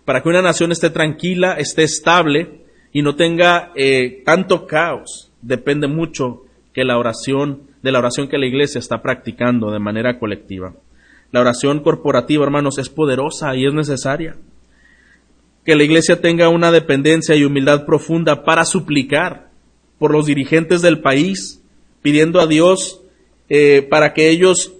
Para 0.04 0.22
que 0.22 0.28
una 0.28 0.42
nación 0.42 0.72
esté 0.72 0.90
tranquila, 0.90 1.54
esté 1.54 1.84
estable 1.84 2.66
y 2.92 3.00
no 3.00 3.16
tenga 3.16 3.72
eh, 3.76 4.20
tanto 4.26 4.66
caos, 4.66 5.32
depende 5.40 5.86
mucho 5.86 6.42
que 6.74 6.84
la 6.84 6.98
oración 6.98 7.62
de 7.80 7.92
la 7.92 7.98
oración 8.00 8.28
que 8.28 8.36
la 8.36 8.44
iglesia 8.44 8.78
está 8.78 9.00
practicando 9.00 9.70
de 9.70 9.78
manera 9.78 10.18
colectiva. 10.18 10.74
La 11.30 11.40
oración 11.40 11.80
corporativa, 11.80 12.44
hermanos, 12.44 12.76
es 12.76 12.90
poderosa 12.90 13.56
y 13.56 13.64
es 13.64 13.72
necesaria. 13.72 14.36
Que 15.64 15.76
la 15.76 15.84
iglesia 15.84 16.20
tenga 16.20 16.50
una 16.50 16.70
dependencia 16.70 17.34
y 17.36 17.44
humildad 17.44 17.86
profunda 17.86 18.44
para 18.44 18.66
suplicar 18.66 19.48
por 19.98 20.12
los 20.12 20.26
dirigentes 20.26 20.82
del 20.82 21.00
país, 21.00 21.61
pidiendo 22.02 22.40
a 22.40 22.46
Dios 22.46 23.00
eh, 23.48 23.86
para 23.88 24.12
que 24.12 24.28
ellos 24.28 24.72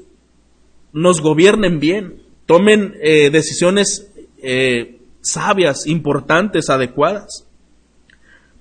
nos 0.92 1.20
gobiernen 1.20 1.80
bien, 1.80 2.22
tomen 2.46 2.94
eh, 3.00 3.30
decisiones 3.30 4.12
eh, 4.42 4.98
sabias, 5.20 5.86
importantes, 5.86 6.68
adecuadas. 6.68 7.46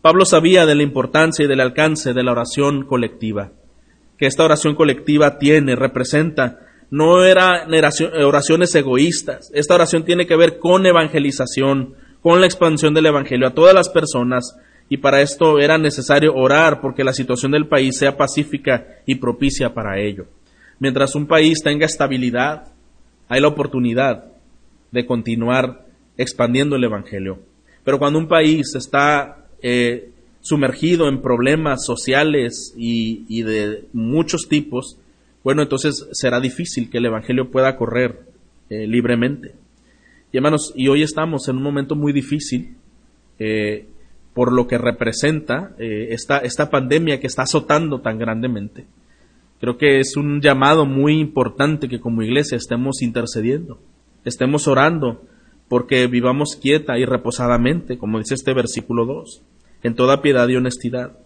Pablo 0.01 0.25
sabía 0.25 0.65
de 0.65 0.75
la 0.75 0.83
importancia 0.83 1.45
y 1.45 1.47
del 1.47 1.59
alcance 1.59 2.13
de 2.13 2.23
la 2.23 2.31
oración 2.31 2.85
colectiva, 2.85 3.51
que 4.17 4.25
esta 4.27 4.43
oración 4.43 4.75
colectiva 4.75 5.37
tiene, 5.37 5.75
representa, 5.75 6.59
no 6.89 7.23
eran 7.23 7.71
oraciones 8.23 8.73
egoístas, 8.75 9.51
esta 9.53 9.75
oración 9.75 10.03
tiene 10.03 10.25
que 10.27 10.35
ver 10.35 10.59
con 10.59 10.85
evangelización, 10.85 11.95
con 12.21 12.39
la 12.39 12.47
expansión 12.47 12.93
del 12.93 13.07
Evangelio 13.07 13.47
a 13.47 13.53
todas 13.53 13.73
las 13.73 13.89
personas, 13.89 14.57
y 14.91 14.97
para 14.97 15.21
esto 15.21 15.57
era 15.57 15.77
necesario 15.77 16.35
orar 16.35 16.81
porque 16.81 17.05
la 17.05 17.13
situación 17.13 17.53
del 17.53 17.65
país 17.65 17.97
sea 17.97 18.17
pacífica 18.17 18.97
y 19.05 19.15
propicia 19.15 19.73
para 19.73 19.97
ello. 20.01 20.25
Mientras 20.79 21.15
un 21.15 21.27
país 21.27 21.59
tenga 21.63 21.85
estabilidad, 21.85 22.73
hay 23.29 23.39
la 23.39 23.47
oportunidad 23.47 24.25
de 24.91 25.05
continuar 25.05 25.85
expandiendo 26.17 26.75
el 26.75 26.83
Evangelio. 26.83 27.39
Pero 27.85 27.99
cuando 27.99 28.19
un 28.19 28.27
país 28.27 28.75
está 28.75 29.45
eh, 29.61 30.09
sumergido 30.41 31.07
en 31.07 31.21
problemas 31.21 31.85
sociales 31.85 32.73
y, 32.75 33.43
de 33.43 33.85
muchos 33.93 34.49
tipos, 34.49 34.97
bueno, 35.41 35.61
entonces 35.61 36.05
será 36.11 36.41
difícil 36.41 36.89
que 36.89 36.97
el 36.97 37.05
Evangelio 37.05 37.49
pueda 37.49 37.77
correr 37.77 38.23
eh, 38.69 38.85
libremente. 38.87 39.53
Y 40.33 40.37
hermanos, 40.37 40.73
y 40.75 40.89
hoy 40.89 41.01
estamos 41.01 41.47
en 41.47 41.55
un 41.55 41.63
momento 41.63 41.95
muy 41.95 42.11
difícil 42.11 42.75
eh, 43.39 43.85
por 44.33 44.53
lo 44.53 44.67
que 44.67 44.77
representa 44.77 45.75
esta, 45.77 46.37
esta 46.39 46.69
pandemia 46.69 47.19
que 47.19 47.27
está 47.27 47.43
azotando 47.43 47.99
tan 47.99 48.17
grandemente. 48.17 48.85
Creo 49.59 49.77
que 49.77 49.99
es 49.99 50.15
un 50.17 50.41
llamado 50.41 50.85
muy 50.85 51.19
importante 51.19 51.87
que 51.87 51.99
como 51.99 52.23
iglesia 52.23 52.57
estemos 52.57 53.01
intercediendo, 53.01 53.77
estemos 54.25 54.67
orando 54.67 55.21
porque 55.67 56.07
vivamos 56.07 56.55
quieta 56.55 56.97
y 56.97 57.05
reposadamente, 57.05 57.97
como 57.97 58.19
dice 58.19 58.33
este 58.33 58.53
versículo 58.53 59.05
2, 59.05 59.43
en 59.83 59.95
toda 59.95 60.21
piedad 60.21 60.47
y 60.49 60.55
honestidad. 60.55 61.17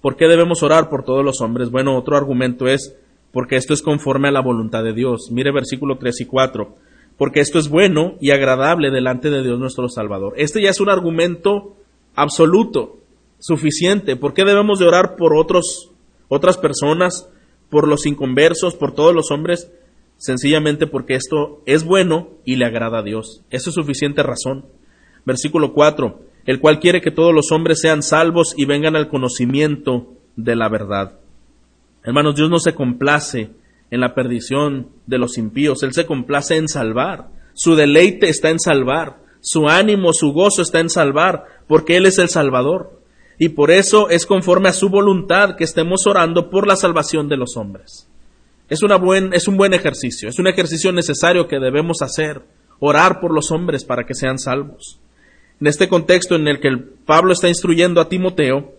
¿Por 0.00 0.16
qué 0.16 0.26
debemos 0.26 0.62
orar 0.62 0.88
por 0.88 1.04
todos 1.04 1.24
los 1.24 1.40
hombres? 1.40 1.70
Bueno, 1.70 1.96
otro 1.96 2.16
argumento 2.16 2.68
es 2.68 2.96
porque 3.32 3.56
esto 3.56 3.74
es 3.74 3.82
conforme 3.82 4.28
a 4.28 4.32
la 4.32 4.40
voluntad 4.40 4.82
de 4.82 4.94
Dios. 4.94 5.30
Mire 5.30 5.52
versículo 5.52 5.98
3 5.98 6.22
y 6.22 6.24
4. 6.24 6.74
Porque 7.16 7.40
esto 7.40 7.58
es 7.58 7.68
bueno 7.68 8.14
y 8.20 8.30
agradable 8.30 8.90
delante 8.90 9.30
de 9.30 9.42
Dios 9.42 9.58
nuestro 9.58 9.88
Salvador. 9.88 10.34
Este 10.36 10.62
ya 10.62 10.70
es 10.70 10.80
un 10.80 10.88
argumento 10.88 11.76
absoluto, 12.16 12.98
suficiente. 13.38 14.16
¿Por 14.16 14.34
qué 14.34 14.44
debemos 14.44 14.80
de 14.80 14.86
orar 14.86 15.14
por 15.16 15.36
otros, 15.36 15.92
otras 16.28 16.58
personas, 16.58 17.28
por 17.70 17.86
los 17.86 18.06
inconversos, 18.06 18.74
por 18.74 18.92
todos 18.92 19.14
los 19.14 19.30
hombres? 19.30 19.70
sencillamente 20.18 20.86
porque 20.86 21.14
esto 21.14 21.62
es 21.66 21.84
bueno 21.84 22.28
y 22.44 22.56
le 22.56 22.64
agrada 22.64 22.98
a 22.98 23.02
Dios. 23.02 23.42
Eso 23.50 23.70
es 23.70 23.74
suficiente 23.74 24.22
razón. 24.22 24.66
Versículo 25.24 25.72
4, 25.72 26.20
el 26.46 26.60
cual 26.60 26.80
quiere 26.80 27.00
que 27.00 27.10
todos 27.10 27.34
los 27.34 27.50
hombres 27.52 27.80
sean 27.80 28.02
salvos 28.02 28.54
y 28.56 28.64
vengan 28.64 28.96
al 28.96 29.08
conocimiento 29.08 30.12
de 30.36 30.56
la 30.56 30.68
verdad. 30.68 31.18
Hermanos, 32.04 32.36
Dios 32.36 32.48
no 32.48 32.58
se 32.58 32.74
complace 32.74 33.50
en 33.90 34.00
la 34.00 34.14
perdición 34.14 34.88
de 35.06 35.18
los 35.18 35.38
impíos, 35.38 35.82
Él 35.82 35.92
se 35.92 36.06
complace 36.06 36.56
en 36.56 36.68
salvar. 36.68 37.28
Su 37.54 37.74
deleite 37.74 38.28
está 38.28 38.50
en 38.50 38.60
salvar, 38.60 39.18
su 39.46 39.68
ánimo, 39.68 40.12
su 40.12 40.32
gozo 40.32 40.60
está 40.60 40.80
en 40.80 40.90
salvar, 40.90 41.44
porque 41.68 41.96
Él 41.96 42.06
es 42.06 42.18
el 42.18 42.28
Salvador. 42.28 43.00
Y 43.38 43.50
por 43.50 43.70
eso 43.70 44.10
es 44.10 44.26
conforme 44.26 44.68
a 44.68 44.72
su 44.72 44.88
voluntad 44.88 45.54
que 45.54 45.62
estemos 45.62 46.04
orando 46.08 46.50
por 46.50 46.66
la 46.66 46.74
salvación 46.74 47.28
de 47.28 47.36
los 47.36 47.56
hombres. 47.56 48.08
Es, 48.68 48.82
una 48.82 48.96
buen, 48.96 49.32
es 49.34 49.46
un 49.46 49.56
buen 49.56 49.72
ejercicio, 49.72 50.28
es 50.28 50.40
un 50.40 50.48
ejercicio 50.48 50.90
necesario 50.90 51.46
que 51.46 51.60
debemos 51.60 52.02
hacer, 52.02 52.42
orar 52.80 53.20
por 53.20 53.32
los 53.32 53.52
hombres 53.52 53.84
para 53.84 54.04
que 54.04 54.16
sean 54.16 54.40
salvos. 54.40 54.98
En 55.60 55.68
este 55.68 55.88
contexto 55.88 56.34
en 56.34 56.48
el 56.48 56.58
que 56.58 56.66
el 56.66 56.80
Pablo 56.82 57.32
está 57.32 57.48
instruyendo 57.48 58.00
a 58.00 58.08
Timoteo, 58.08 58.74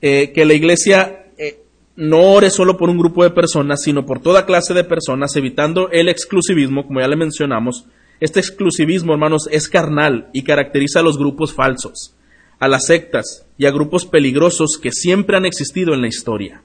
eh, 0.00 0.32
que 0.32 0.46
la 0.46 0.54
iglesia 0.54 1.26
eh, 1.36 1.60
no 1.96 2.32
ore 2.32 2.48
solo 2.48 2.78
por 2.78 2.88
un 2.88 2.96
grupo 2.96 3.24
de 3.24 3.30
personas, 3.30 3.82
sino 3.82 4.06
por 4.06 4.22
toda 4.22 4.46
clase 4.46 4.72
de 4.72 4.84
personas, 4.84 5.36
evitando 5.36 5.90
el 5.90 6.08
exclusivismo, 6.08 6.86
como 6.86 7.00
ya 7.00 7.08
le 7.08 7.16
mencionamos. 7.16 7.84
Este 8.20 8.38
exclusivismo, 8.38 9.14
hermanos, 9.14 9.48
es 9.50 9.68
carnal 9.68 10.28
y 10.34 10.42
caracteriza 10.42 11.00
a 11.00 11.02
los 11.02 11.16
grupos 11.18 11.54
falsos, 11.54 12.14
a 12.58 12.68
las 12.68 12.86
sectas 12.86 13.46
y 13.56 13.64
a 13.64 13.70
grupos 13.70 14.04
peligrosos 14.04 14.78
que 14.80 14.92
siempre 14.92 15.38
han 15.38 15.46
existido 15.46 15.94
en 15.94 16.02
la 16.02 16.08
historia. 16.08 16.62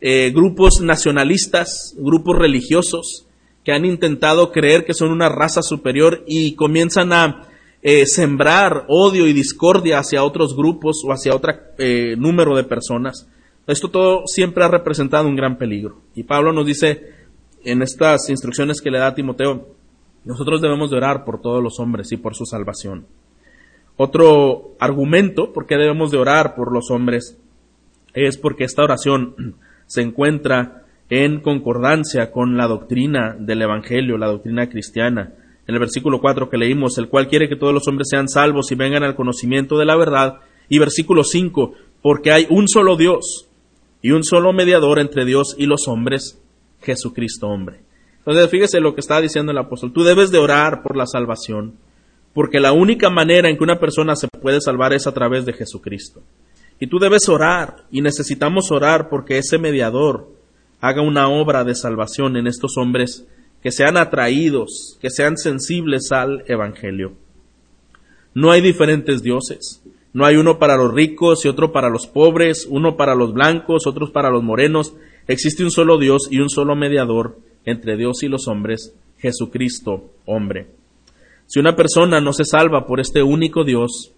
Eh, 0.00 0.32
grupos 0.34 0.80
nacionalistas, 0.80 1.94
grupos 1.98 2.38
religiosos, 2.38 3.26
que 3.62 3.72
han 3.72 3.84
intentado 3.84 4.52
creer 4.52 4.86
que 4.86 4.94
son 4.94 5.10
una 5.10 5.28
raza 5.28 5.60
superior 5.62 6.24
y 6.26 6.54
comienzan 6.54 7.12
a 7.12 7.48
eh, 7.82 8.06
sembrar 8.06 8.86
odio 8.88 9.26
y 9.26 9.34
discordia 9.34 9.98
hacia 9.98 10.24
otros 10.24 10.56
grupos 10.56 11.02
o 11.04 11.12
hacia 11.12 11.34
otro 11.34 11.52
eh, 11.76 12.14
número 12.16 12.56
de 12.56 12.64
personas. 12.64 13.28
Esto 13.66 13.90
todo 13.90 14.22
siempre 14.26 14.64
ha 14.64 14.68
representado 14.68 15.28
un 15.28 15.36
gran 15.36 15.58
peligro. 15.58 16.00
Y 16.14 16.22
Pablo 16.22 16.52
nos 16.52 16.66
dice 16.66 17.20
en 17.62 17.82
estas 17.82 18.30
instrucciones 18.30 18.80
que 18.80 18.90
le 18.90 18.98
da 18.98 19.08
a 19.08 19.14
Timoteo, 19.14 19.68
nosotros 20.24 20.60
debemos 20.60 20.90
de 20.90 20.96
orar 20.96 21.24
por 21.24 21.40
todos 21.40 21.62
los 21.62 21.80
hombres 21.80 22.12
y 22.12 22.16
por 22.16 22.34
su 22.34 22.44
salvación. 22.44 23.06
Otro 23.96 24.76
argumento 24.78 25.52
por 25.52 25.66
qué 25.66 25.76
debemos 25.76 26.10
de 26.10 26.18
orar 26.18 26.54
por 26.54 26.72
los 26.72 26.90
hombres 26.90 27.38
es 28.14 28.38
porque 28.38 28.64
esta 28.64 28.82
oración 28.82 29.56
se 29.86 30.02
encuentra 30.02 30.84
en 31.08 31.40
concordancia 31.40 32.30
con 32.30 32.56
la 32.56 32.66
doctrina 32.68 33.36
del 33.38 33.62
Evangelio, 33.62 34.16
la 34.16 34.28
doctrina 34.28 34.68
cristiana. 34.68 35.34
En 35.66 35.74
el 35.74 35.80
versículo 35.80 36.20
4 36.20 36.48
que 36.48 36.56
leímos, 36.56 36.98
el 36.98 37.08
cual 37.08 37.28
quiere 37.28 37.48
que 37.48 37.56
todos 37.56 37.74
los 37.74 37.86
hombres 37.88 38.08
sean 38.10 38.28
salvos 38.28 38.70
y 38.70 38.74
vengan 38.74 39.02
al 39.02 39.16
conocimiento 39.16 39.76
de 39.78 39.84
la 39.84 39.96
verdad. 39.96 40.38
Y 40.68 40.78
versículo 40.78 41.24
5, 41.24 41.74
porque 42.00 42.32
hay 42.32 42.46
un 42.48 42.68
solo 42.68 42.96
Dios 42.96 43.48
y 44.02 44.12
un 44.12 44.24
solo 44.24 44.52
mediador 44.52 44.98
entre 44.98 45.24
Dios 45.24 45.54
y 45.58 45.66
los 45.66 45.88
hombres, 45.88 46.40
Jesucristo 46.80 47.48
hombre. 47.48 47.80
Entonces 48.20 48.50
fíjese 48.50 48.80
lo 48.80 48.94
que 48.94 49.00
está 49.00 49.20
diciendo 49.20 49.52
el 49.52 49.58
apóstol. 49.58 49.92
Tú 49.92 50.04
debes 50.04 50.30
de 50.30 50.38
orar 50.38 50.82
por 50.82 50.96
la 50.96 51.06
salvación, 51.06 51.74
porque 52.34 52.60
la 52.60 52.72
única 52.72 53.10
manera 53.10 53.48
en 53.48 53.56
que 53.56 53.64
una 53.64 53.80
persona 53.80 54.14
se 54.14 54.28
puede 54.28 54.60
salvar 54.60 54.92
es 54.92 55.06
a 55.06 55.12
través 55.12 55.46
de 55.46 55.52
Jesucristo. 55.52 56.22
Y 56.78 56.86
tú 56.86 56.98
debes 56.98 57.28
orar, 57.28 57.84
y 57.90 58.02
necesitamos 58.02 58.70
orar 58.70 59.08
porque 59.08 59.38
ese 59.38 59.58
mediador 59.58 60.28
haga 60.80 61.02
una 61.02 61.28
obra 61.28 61.64
de 61.64 61.74
salvación 61.74 62.36
en 62.36 62.46
estos 62.46 62.76
hombres 62.76 63.26
que 63.62 63.72
sean 63.72 63.96
atraídos, 63.96 64.98
que 65.00 65.10
sean 65.10 65.36
sensibles 65.36 66.12
al 66.12 66.44
Evangelio. 66.46 67.12
No 68.34 68.50
hay 68.50 68.60
diferentes 68.60 69.22
dioses. 69.22 69.82
No 70.12 70.24
hay 70.24 70.36
uno 70.36 70.58
para 70.58 70.76
los 70.76 70.92
ricos 70.92 71.44
y 71.44 71.48
otro 71.48 71.72
para 71.72 71.88
los 71.88 72.06
pobres, 72.06 72.66
uno 72.68 72.96
para 72.96 73.14
los 73.14 73.32
blancos, 73.32 73.86
otros 73.86 74.10
para 74.10 74.30
los 74.30 74.42
morenos. 74.42 74.94
Existe 75.28 75.62
un 75.62 75.70
solo 75.70 75.98
Dios 75.98 76.28
y 76.30 76.40
un 76.40 76.50
solo 76.50 76.74
mediador 76.74 77.38
entre 77.70 77.96
Dios 77.96 78.22
y 78.22 78.28
los 78.28 78.48
hombres, 78.48 78.94
Jesucristo, 79.18 80.10
hombre. 80.26 80.68
Si 81.46 81.58
una 81.58 81.74
persona 81.74 82.20
no 82.20 82.32
se 82.32 82.44
salva 82.44 82.86
por 82.86 83.00
este 83.00 83.22
único 83.22 83.64
Dios, 83.64 84.12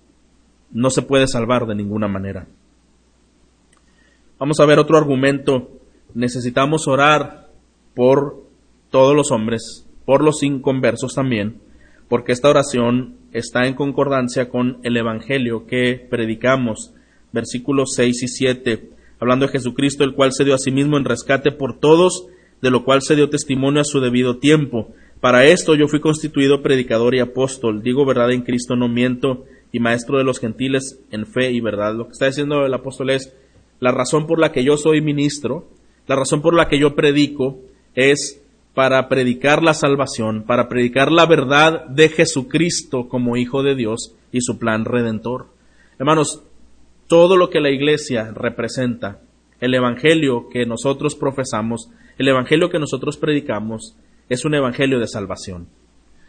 no 0.70 0.90
se 0.90 1.02
puede 1.02 1.26
salvar 1.26 1.66
de 1.66 1.74
ninguna 1.74 2.08
manera. 2.08 2.46
Vamos 4.38 4.58
a 4.60 4.66
ver 4.66 4.78
otro 4.78 4.98
argumento. 4.98 5.70
Necesitamos 6.14 6.88
orar 6.88 7.48
por 7.94 8.42
todos 8.90 9.14
los 9.14 9.30
hombres, 9.30 9.86
por 10.04 10.22
los 10.22 10.42
inconversos 10.42 11.14
también, 11.14 11.60
porque 12.08 12.32
esta 12.32 12.50
oración 12.50 13.16
está 13.32 13.66
en 13.66 13.74
concordancia 13.74 14.48
con 14.48 14.78
el 14.82 14.96
Evangelio 14.96 15.66
que 15.66 16.06
predicamos, 16.10 16.92
versículos 17.32 17.94
6 17.94 18.22
y 18.22 18.28
7, 18.28 18.90
hablando 19.20 19.46
de 19.46 19.52
Jesucristo, 19.52 20.04
el 20.04 20.14
cual 20.14 20.32
se 20.32 20.44
dio 20.44 20.54
a 20.54 20.58
sí 20.58 20.70
mismo 20.70 20.98
en 20.98 21.04
rescate 21.04 21.52
por 21.52 21.78
todos, 21.78 22.26
de 22.62 22.70
lo 22.70 22.84
cual 22.84 23.02
se 23.02 23.16
dio 23.16 23.28
testimonio 23.28 23.82
a 23.82 23.84
su 23.84 24.00
debido 24.00 24.38
tiempo. 24.38 24.88
Para 25.20 25.44
esto 25.44 25.74
yo 25.74 25.88
fui 25.88 26.00
constituido 26.00 26.62
predicador 26.62 27.14
y 27.14 27.20
apóstol, 27.20 27.82
digo 27.82 28.06
verdad 28.06 28.32
en 28.32 28.42
Cristo, 28.42 28.76
no 28.76 28.88
miento, 28.88 29.44
y 29.72 29.80
maestro 29.80 30.18
de 30.18 30.24
los 30.24 30.38
gentiles 30.38 31.00
en 31.10 31.26
fe 31.26 31.50
y 31.50 31.60
verdad. 31.60 31.94
Lo 31.94 32.06
que 32.06 32.12
está 32.12 32.26
diciendo 32.26 32.64
el 32.64 32.74
apóstol 32.74 33.10
es, 33.10 33.34
la 33.80 33.90
razón 33.90 34.26
por 34.26 34.38
la 34.38 34.52
que 34.52 34.64
yo 34.64 34.76
soy 34.76 35.00
ministro, 35.00 35.68
la 36.06 36.16
razón 36.16 36.40
por 36.40 36.54
la 36.54 36.68
que 36.68 36.78
yo 36.78 36.94
predico, 36.94 37.58
es 37.94 38.40
para 38.74 39.08
predicar 39.08 39.62
la 39.62 39.74
salvación, 39.74 40.44
para 40.44 40.68
predicar 40.68 41.10
la 41.10 41.26
verdad 41.26 41.86
de 41.88 42.08
Jesucristo 42.08 43.08
como 43.08 43.36
Hijo 43.36 43.62
de 43.62 43.74
Dios 43.74 44.14
y 44.30 44.40
su 44.40 44.58
plan 44.58 44.84
redentor. 44.84 45.46
Hermanos, 45.98 46.42
todo 47.06 47.36
lo 47.36 47.50
que 47.50 47.60
la 47.60 47.70
iglesia 47.70 48.32
representa 48.34 49.20
el 49.60 49.74
Evangelio 49.74 50.48
que 50.50 50.64
nosotros 50.64 51.14
profesamos, 51.14 51.90
el 52.18 52.28
Evangelio 52.28 52.70
que 52.70 52.78
nosotros 52.78 53.16
predicamos, 53.16 53.96
es 54.28 54.44
un 54.44 54.54
Evangelio 54.54 54.98
de 54.98 55.08
salvación. 55.08 55.68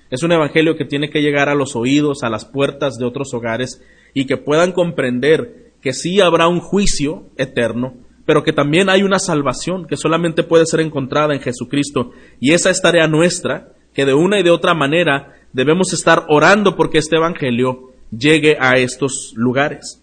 Es 0.10 0.24
un 0.24 0.32
Evangelio 0.32 0.76
que 0.76 0.86
tiene 0.86 1.10
que 1.10 1.22
llegar 1.22 1.50
a 1.50 1.56
los 1.56 1.76
oídos, 1.76 2.24
a 2.24 2.30
las 2.30 2.46
puertas 2.46 2.98
de 2.98 3.06
otros 3.06 3.34
hogares 3.34 3.82
y 4.14 4.26
que 4.26 4.38
puedan 4.38 4.72
comprender 4.72 5.72
que 5.82 5.94
sí 5.94 6.22
habrá 6.22 6.48
un 6.48 6.60
juicio 6.60 7.26
eterno, 7.38 7.96
pero 8.26 8.44
que 8.44 8.54
también 8.54 8.90
hay 8.90 9.04
una 9.04 9.20
salvación 9.20 9.86
que 9.86 9.98
solamente 9.98 10.44
puede 10.44 10.66
ser 10.66 10.80
encontrada 10.80 11.34
en 11.34 11.42
Jesucristo. 11.42 12.12
Y 12.40 12.54
esa 12.54 12.70
es 12.70 12.82
tarea 12.82 13.08
nuestra, 13.08 13.74
que 13.94 14.06
de 14.06 14.14
una 14.14 14.40
y 14.40 14.44
de 14.44 14.52
otra 14.52 14.74
manera 14.74 15.34
debemos 15.52 15.94
estar 15.94 16.26
orando 16.30 16.76
porque 16.76 17.00
este 17.00 17.18
Evangelio 17.18 17.92
llegue 18.18 18.58
a 18.60 18.78
estos 18.78 19.34
lugares. 19.36 20.02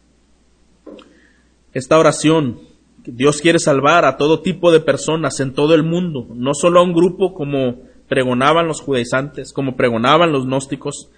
Esta 1.72 1.98
oración, 1.98 2.58
Dios 3.04 3.40
quiere 3.40 3.58
salvar 3.58 4.04
a 4.04 4.16
todo 4.16 4.40
tipo 4.40 4.70
de 4.72 4.80
personas 4.80 5.40
en 5.40 5.52
todo 5.54 5.74
el 5.74 5.82
mundo, 5.82 6.26
no 6.34 6.54
solo 6.54 6.80
a 6.80 6.82
un 6.82 6.92
grupo 6.92 7.34
como 7.34 7.78
pregonaban 8.08 8.66
los 8.66 8.80
judaizantes, 8.80 9.52
como 9.52 9.76
pregonaban 9.76 10.32
los 10.32 10.44
gnósticos. 10.44 11.10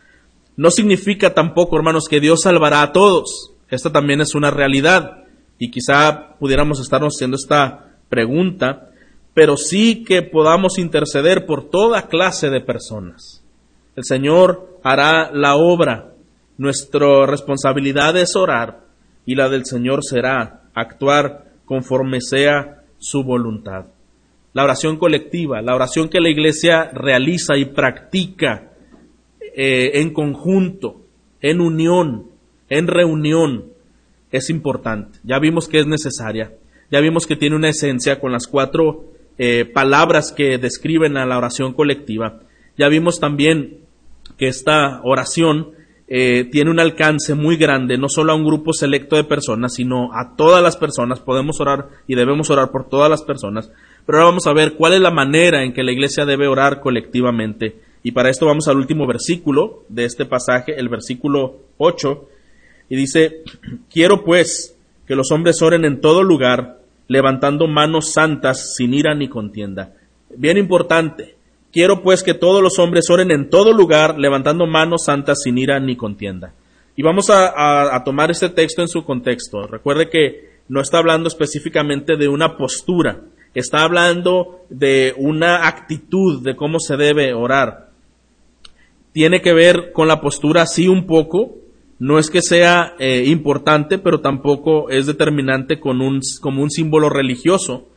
No 0.57 0.71
significa 0.71 1.35
tampoco, 1.35 1.77
hermanos, 1.77 2.05
que 2.09 2.21
Dios 2.21 2.43
salvará 2.43 2.83
a 2.83 2.93
todos. 2.93 3.53
Esta 3.71 3.91
también 3.91 4.21
es 4.21 4.35
una 4.35 4.51
realidad 4.51 5.25
y 5.59 5.71
quizá 5.71 6.37
pudiéramos 6.39 6.81
estarnos 6.81 7.15
haciendo 7.17 7.37
esta 7.37 7.97
pregunta, 8.09 8.91
pero 9.33 9.57
sí 9.57 10.05
que 10.05 10.23
podamos 10.23 10.79
interceder 10.79 11.47
por 11.47 11.71
toda 11.71 12.09
clase 12.09 12.51
de 12.51 12.61
personas. 12.61 13.43
El 13.97 14.05
Señor 14.05 14.79
hará 14.83 15.31
la 15.33 15.57
obra. 15.57 16.13
Nuestra 16.59 17.27
responsabilidad 17.27 18.17
es 18.17 18.37
orar 18.37 18.85
y 19.25 19.35
la 19.35 19.49
del 19.49 19.65
Señor 19.65 20.01
será 20.05 20.63
actuar 20.75 21.52
conforme 21.73 22.21
sea 22.21 22.83
su 22.99 23.25
voluntad. 23.25 23.87
La 24.53 24.63
oración 24.63 24.99
colectiva, 24.99 25.63
la 25.63 25.75
oración 25.75 26.11
que 26.11 26.21
la 26.21 26.29
Iglesia 26.29 26.91
realiza 26.93 27.57
y 27.57 27.65
practica 27.65 28.73
eh, 29.57 29.93
en 29.95 30.13
conjunto, 30.13 31.01
en 31.41 31.63
unión, 31.63 32.27
en 32.69 32.89
reunión, 32.89 33.73
es 34.31 34.51
importante. 34.51 35.19
Ya 35.25 35.39
vimos 35.39 35.67
que 35.67 35.81
es 35.81 35.87
necesaria. 35.87 36.53
Ya 36.91 37.01
vimos 37.01 37.27
que 37.27 37.37
tiene 37.37 37.57
una 37.57 37.71
esencia 37.71 38.21
con 38.21 38.33
las 38.33 38.47
cuatro 38.47 39.07
eh, 39.39 39.65
palabras 39.65 40.31
que 40.31 40.59
describen 40.59 41.17
a 41.17 41.25
la 41.25 41.39
oración 41.39 41.73
colectiva. 41.73 42.41
Ya 42.77 42.89
vimos 42.89 43.19
también 43.19 43.79
que 44.37 44.49
esta 44.49 45.01
oración 45.05 45.71
eh, 46.09 46.49
tiene 46.51 46.71
un 46.71 46.81
alcance 46.81 47.35
muy 47.35 47.57
grande, 47.57 47.97
no 47.97 48.09
solo 48.09 48.33
a 48.33 48.35
un 48.35 48.45
grupo 48.45 48.73
selecto 48.73 49.17
de 49.17 49.25
personas, 49.25 49.75
sino 49.75 50.11
a 50.13 50.37
todas 50.37 50.63
las 50.63 50.77
personas. 50.77 51.21
Podemos 51.21 51.61
orar 51.61 51.89
y 52.07 52.15
debemos 52.15 52.51
orar 52.51 52.71
por 52.71 52.89
todas 52.89 53.09
las 53.09 53.23
personas. 53.23 53.71
Pero 54.05 54.19
ahora 54.19 54.31
vamos 54.31 54.47
a 54.47 54.53
ver 54.53 54.75
cuál 54.75 54.95
es 54.95 55.01
la 55.01 55.11
manera 55.11 55.65
en 55.65 55.73
que 55.73 55.83
la 55.83 55.93
iglesia 55.93 56.25
debe 56.25 56.49
orar 56.49 56.81
colectivamente. 56.81 57.77
Y 58.03 58.13
para 58.13 58.31
esto 58.31 58.47
vamos 58.47 58.69
al 58.69 58.77
último 58.77 59.07
versículo 59.07 59.85
de 59.89 60.05
este 60.05 60.27
pasaje, 60.27 60.79
el 60.79 60.89
versículo 60.89 61.57
8, 61.79 62.29
y 62.89 62.97
dice, 62.97 63.43
quiero 63.91 64.25
pues 64.25 64.77
que 65.07 65.17
los 65.17 65.31
hombres 65.31 65.63
oren 65.63 65.85
en 65.85 66.01
todo 66.01 66.23
lugar, 66.23 66.81
levantando 67.09 67.69
manos 67.69 68.13
santas 68.13 68.75
sin 68.77 68.93
ira 68.95 69.15
ni 69.15 69.29
contienda. 69.29 69.95
Bien 70.37 70.59
importante, 70.59 71.37
quiero 71.73 72.03
pues 72.03 72.23
que 72.23 72.35
todos 72.35 72.63
los 72.63 72.79
hombres 72.79 73.11
oren 73.11 73.31
en 73.31 73.51
todo 73.51 73.73
lugar, 73.73 74.19
levantando 74.19 74.67
manos 74.67 75.05
santas 75.07 75.41
sin 75.43 75.59
ira 75.59 75.81
ni 75.81 75.97
contienda. 75.97 76.53
Y 76.95 77.03
vamos 77.03 77.31
a, 77.31 78.03
tomar 78.05 78.31
este 78.31 78.51
texto 78.51 78.83
en 78.83 78.89
su 78.89 79.05
contexto. 79.05 79.67
Recuerde 79.67 80.11
que 80.11 80.53
no 80.69 80.81
está 80.81 80.99
hablando 80.99 81.29
específicamente 81.29 82.17
de 82.17 82.29
una 82.29 82.57
postura, 82.57 83.23
está 83.55 83.83
hablando 83.83 84.61
de 84.69 85.15
una 85.17 85.67
actitud 85.67 86.43
de 86.43 86.55
cómo 86.55 86.79
se 86.79 86.97
debe 86.97 87.33
orar. 87.33 87.91
Tiene 89.13 89.41
que 89.41 89.53
ver 89.53 89.93
con 89.93 90.07
la 90.09 90.21
postura, 90.21 90.67
sí, 90.67 90.89
un 90.89 91.07
poco, 91.07 91.57
no 91.99 92.19
es 92.19 92.31
que 92.31 92.43
sea 92.43 92.95
eh, 92.99 93.25
importante, 93.27 93.99
pero 93.99 94.21
tampoco 94.21 94.91
es 94.91 95.07
determinante 95.07 95.81
con 95.81 96.01
un, 96.01 96.21
como 96.41 96.63
un 96.63 96.71
símbolo 96.71 97.09
religioso. 97.09 97.89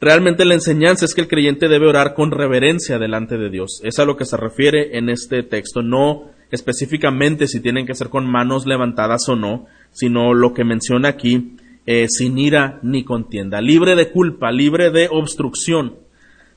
Realmente 0.00 0.44
la 0.44 0.54
enseñanza 0.54 1.04
es 1.04 1.14
que 1.14 1.20
el 1.20 1.28
creyente 1.28 1.68
debe 1.68 1.86
orar 1.86 2.14
con 2.14 2.30
reverencia 2.30 2.98
delante 2.98 3.36
de 3.36 3.50
Dios. 3.50 3.80
Es 3.84 3.98
a 3.98 4.04
lo 4.04 4.16
que 4.16 4.24
se 4.24 4.36
refiere 4.36 4.96
en 4.96 5.08
este 5.10 5.42
texto, 5.42 5.82
no 5.82 6.30
específicamente 6.50 7.46
si 7.46 7.60
tienen 7.60 7.86
que 7.86 7.94
ser 7.94 8.08
con 8.08 8.26
manos 8.26 8.66
levantadas 8.66 9.28
o 9.28 9.36
no, 9.36 9.66
sino 9.92 10.34
lo 10.34 10.52
que 10.52 10.64
menciona 10.64 11.10
aquí, 11.10 11.56
eh, 11.86 12.06
sin 12.08 12.38
ira 12.38 12.80
ni 12.82 13.04
contienda, 13.04 13.60
libre 13.60 13.94
de 13.94 14.10
culpa, 14.10 14.50
libre 14.50 14.90
de 14.90 15.08
obstrucción. 15.10 15.94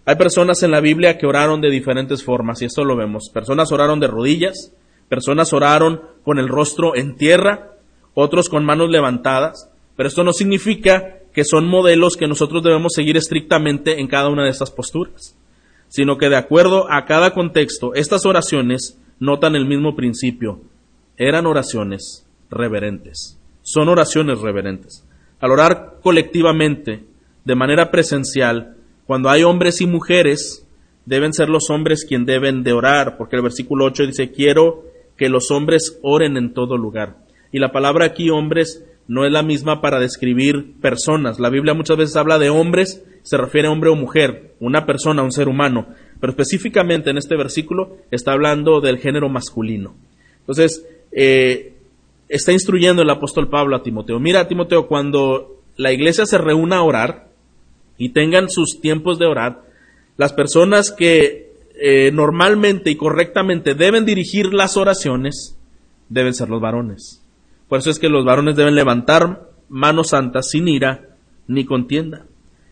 Hay 0.05 0.15
personas 0.15 0.63
en 0.63 0.71
la 0.71 0.79
Biblia 0.79 1.17
que 1.17 1.27
oraron 1.27 1.61
de 1.61 1.69
diferentes 1.69 2.23
formas, 2.23 2.61
y 2.61 2.65
esto 2.65 2.83
lo 2.83 2.95
vemos. 2.95 3.29
Personas 3.31 3.71
oraron 3.71 3.99
de 3.99 4.07
rodillas, 4.07 4.73
Personas 5.13 5.53
oraron 5.53 6.01
con 6.23 6.39
el 6.39 6.47
rostro 6.47 6.95
en 6.95 7.15
tierra, 7.15 7.73
otros 8.15 8.49
con 8.49 8.65
manos 8.65 8.89
levantadas, 8.89 9.69
pero 9.95 10.09
esto 10.09 10.23
no 10.23 10.33
significa 10.33 11.19
que 11.33 11.43
son 11.43 11.67
modelos 11.67 12.15
que 12.15 12.27
nosotros 12.27 12.63
debemos 12.63 12.93
seguir 12.93 13.17
estrictamente 13.17 13.99
en 13.99 14.07
cada 14.07 14.29
una 14.29 14.43
de 14.43 14.51
estas 14.51 14.71
posturas, 14.71 15.35
sino 15.89 16.17
que 16.17 16.29
de 16.29 16.35
acuerdo 16.35 16.91
a 16.91 17.05
cada 17.05 17.31
contexto, 17.33 17.93
estas 17.95 18.25
oraciones 18.25 18.99
notan 19.19 19.55
el 19.55 19.65
mismo 19.65 19.95
principio. 19.95 20.61
Eran 21.17 21.45
oraciones 21.45 22.27
reverentes. 22.49 23.39
Son 23.63 23.89
oraciones 23.89 24.39
reverentes. 24.39 25.05
Al 25.39 25.51
orar 25.51 25.97
colectivamente, 26.01 27.03
de 27.45 27.55
manera 27.55 27.91
presencial, 27.91 28.75
cuando 29.05 29.29
hay 29.29 29.43
hombres 29.43 29.81
y 29.81 29.87
mujeres, 29.87 30.65
deben 31.05 31.33
ser 31.33 31.49
los 31.49 31.69
hombres 31.69 32.05
quien 32.07 32.25
deben 32.25 32.63
de 32.63 32.73
orar, 32.73 33.17
porque 33.17 33.35
el 33.35 33.41
versículo 33.41 33.85
8 33.85 34.07
dice, 34.07 34.31
quiero 34.31 34.85
que 35.17 35.29
los 35.29 35.51
hombres 35.51 35.99
oren 36.01 36.37
en 36.37 36.53
todo 36.53 36.77
lugar. 36.77 37.17
Y 37.51 37.59
la 37.59 37.71
palabra 37.71 38.05
aquí 38.05 38.29
hombres 38.29 38.83
no 39.07 39.25
es 39.25 39.31
la 39.31 39.43
misma 39.43 39.81
para 39.81 39.99
describir 39.99 40.79
personas. 40.81 41.39
La 41.39 41.49
Biblia 41.49 41.73
muchas 41.73 41.97
veces 41.97 42.15
habla 42.15 42.39
de 42.39 42.49
hombres, 42.49 43.03
se 43.23 43.37
refiere 43.37 43.67
a 43.67 43.71
hombre 43.71 43.89
o 43.89 43.95
mujer, 43.95 44.53
una 44.59 44.85
persona, 44.85 45.23
un 45.23 45.31
ser 45.31 45.47
humano. 45.47 45.87
Pero 46.19 46.31
específicamente 46.31 47.09
en 47.09 47.17
este 47.17 47.35
versículo 47.35 47.97
está 48.11 48.31
hablando 48.31 48.79
del 48.81 48.99
género 48.99 49.29
masculino. 49.29 49.95
Entonces, 50.39 50.85
eh, 51.11 51.73
está 52.29 52.51
instruyendo 52.51 53.01
el 53.01 53.09
apóstol 53.09 53.49
Pablo 53.49 53.75
a 53.75 53.83
Timoteo. 53.83 54.19
Mira, 54.19 54.47
Timoteo, 54.47 54.87
cuando 54.87 55.61
la 55.75 55.91
iglesia 55.91 56.25
se 56.25 56.37
reúna 56.37 56.77
a 56.77 56.83
orar 56.83 57.29
y 57.97 58.09
tengan 58.09 58.49
sus 58.49 58.79
tiempos 58.81 59.19
de 59.19 59.25
orar, 59.25 59.63
las 60.17 60.33
personas 60.33 60.91
que 60.91 61.51
eh, 61.75 62.11
normalmente 62.11 62.91
y 62.91 62.95
correctamente 62.95 63.73
deben 63.73 64.05
dirigir 64.05 64.53
las 64.53 64.77
oraciones, 64.77 65.57
deben 66.09 66.33
ser 66.33 66.49
los 66.49 66.61
varones. 66.61 67.22
Por 67.73 67.79
eso 67.79 67.89
es 67.89 67.97
que 67.97 68.07
los 68.07 68.23
varones 68.23 68.55
deben 68.55 68.75
levantar 68.75 69.49
manos 69.67 70.09
santas 70.09 70.51
sin 70.51 70.67
ira 70.67 71.17
ni 71.47 71.65
contienda. 71.65 72.27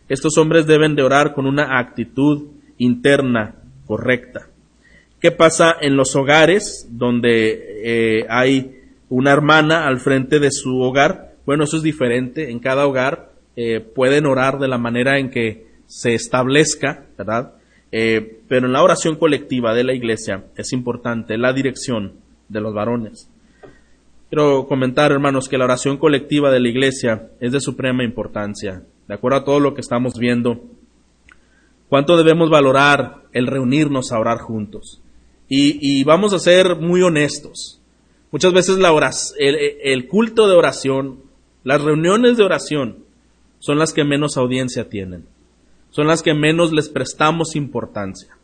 Estos 0.10 0.38
hombres 0.38 0.68
deben 0.68 0.94
de 0.94 1.02
orar 1.02 1.34
con 1.34 1.48
una 1.48 1.80
actitud 1.80 2.50
interna 2.78 3.56
correcta. 3.88 4.50
¿Qué 5.20 5.32
pasa 5.32 5.76
en 5.82 5.96
los 5.96 6.16
hogares 6.16 6.88
donde 6.92 7.80
eh, 7.84 8.28
hay 8.30 8.80
una 9.10 9.32
hermana 9.32 9.88
al 9.88 10.00
frente 10.00 10.40
de 10.40 10.52
su 10.52 10.80
hogar? 10.80 11.34
Bueno, 11.48 11.64
eso 11.64 11.78
es 11.78 11.82
diferente. 11.82 12.52
En 12.52 12.60
cada 12.60 12.86
hogar 12.86 13.32
eh, 13.56 13.80
pueden 13.80 14.28
orar 14.28 14.60
de 14.60 14.68
la 14.68 14.78
manera 14.78 15.18
en 15.18 15.32
que 15.32 15.66
se 15.88 16.14
establezca, 16.14 17.06
¿verdad? 17.18 17.56
Eh, 17.92 18.42
pero 18.48 18.68
en 18.68 18.74
la 18.74 18.84
oración 18.84 19.16
colectiva 19.16 19.74
de 19.74 19.84
la 19.84 19.96
iglesia 19.96 20.44
es 20.56 20.72
importante 20.74 21.40
la 21.40 21.54
dirección 21.54 22.18
de 22.50 22.62
los 22.62 22.76
varones. 22.76 23.32
Quiero 24.32 24.66
comentar, 24.66 25.12
hermanos, 25.12 25.48
que 25.48 25.60
la 25.60 25.66
oración 25.66 25.98
colectiva 25.98 26.50
de 26.50 26.60
la 26.60 26.70
iglesia 26.70 27.30
es 27.40 27.52
de 27.52 27.62
suprema 27.62 28.04
importancia. 28.04 28.82
De 29.08 29.14
acuerdo 29.14 29.38
a 29.38 29.44
todo 29.44 29.60
lo 29.60 29.76
que 29.76 29.82
estamos 29.82 30.18
viendo, 30.18 30.64
cuánto 31.88 32.18
debemos 32.18 32.50
valorar 32.50 33.26
el 33.32 33.46
reunirnos 33.46 34.12
a 34.12 34.20
orar 34.20 34.40
juntos. 34.40 35.00
Y, 35.48 36.04
vamos 36.06 36.34
a 36.34 36.40
ser 36.40 36.78
muy 36.78 37.04
honestos. 37.04 37.80
Muchas 38.32 38.54
veces 38.54 38.80
la 38.80 38.92
el, 39.38 39.56
el 39.84 40.08
culto 40.08 40.48
de 40.48 40.56
oración, 40.56 41.20
las 41.64 41.82
reuniones 41.82 42.38
de 42.38 42.44
oración, 42.44 43.04
son 43.60 43.78
las 43.78 43.94
que 43.94 44.04
menos 44.04 44.38
audiencia 44.38 44.90
tienen 44.90 45.26
son 45.92 46.08
las 46.08 46.24
que 46.24 46.34
menos 46.34 46.72
les 46.72 46.90
prestamos 46.90 47.56
importancia. 47.56 48.36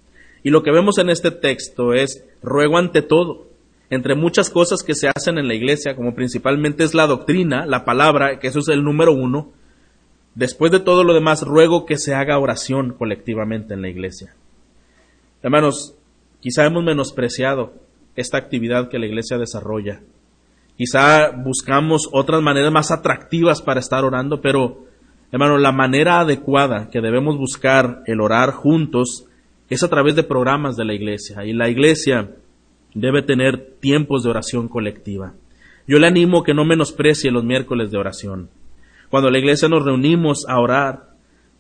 Y 0.44 0.52
lo 0.52 0.64
que 0.64 0.72
vemos 0.72 1.00
en 1.00 1.10
este 1.10 1.32
texto 1.32 1.94
es, 1.94 2.24
ruego 2.44 2.78
ante 2.78 3.02
todo, 3.02 3.47
entre 3.90 4.16
muchas 4.16 4.50
cosas 4.50 4.84
que 4.84 4.96
se 4.96 5.10
hacen 5.10 5.38
en 5.38 5.48
la 5.48 5.54
iglesia, 5.54 5.96
como 5.96 6.14
principalmente 6.14 6.84
es 6.84 6.94
la 6.94 7.08
doctrina, 7.08 7.66
la 7.66 7.86
palabra, 7.86 8.40
que 8.40 8.48
eso 8.48 8.60
es 8.60 8.68
el 8.68 8.84
número 8.84 9.14
uno, 9.14 9.52
después 10.36 10.72
de 10.72 10.80
todo 10.80 11.04
lo 11.04 11.14
demás, 11.14 11.44
ruego 11.44 11.86
que 11.86 11.98
se 11.98 12.14
haga 12.14 12.40
oración 12.40 12.94
colectivamente 12.94 13.74
en 13.74 13.82
la 13.82 13.90
iglesia. 13.90 14.36
Hermanos, 15.42 15.96
quizá 16.42 16.66
hemos 16.66 16.84
menospreciado 16.84 17.74
esta 18.16 18.38
actividad 18.38 18.90
que 18.90 19.00
la 19.00 19.06
iglesia 19.06 19.38
desarrolla. 19.38 20.02
Quizá 20.76 21.32
buscamos 21.32 22.10
otras 22.12 22.42
maneras 22.42 22.72
más 22.72 22.92
atractivas 22.92 23.62
para 23.62 23.80
estar 23.80 24.04
orando, 24.04 24.42
pero 24.42 24.88
Hermano, 25.30 25.58
la 25.58 25.74
manera 25.74 26.22
adecuada 26.22 26.90
que 26.90 27.02
debemos 27.02 27.38
buscar 27.38 28.02
el 28.06 28.22
orar 28.22 28.52
juntos 28.52 29.26
es 29.70 29.84
a 29.84 29.90
través 29.90 30.16
de 30.16 30.24
programas 30.24 30.78
de 30.78 30.86
la 30.86 30.94
iglesia. 30.94 31.44
Y 31.44 31.52
la 31.52 31.70
iglesia 31.70 32.32
debe 32.94 33.22
tener 33.22 33.76
tiempos 33.80 34.24
de 34.24 34.30
oración 34.30 34.68
colectiva. 34.68 35.34
Yo 35.88 36.00
le 36.00 36.08
animo 36.08 36.44
que 36.44 36.54
no 36.54 36.66
menosprecie 36.66 37.32
los 37.32 37.44
miércoles 37.44 37.92
de 37.92 37.98
oración. 37.98 38.50
Cuando 39.10 39.30
la 39.30 39.40
iglesia 39.40 39.70
nos 39.70 39.86
reunimos 39.86 40.46
a 40.48 40.60
orar, 40.60 41.12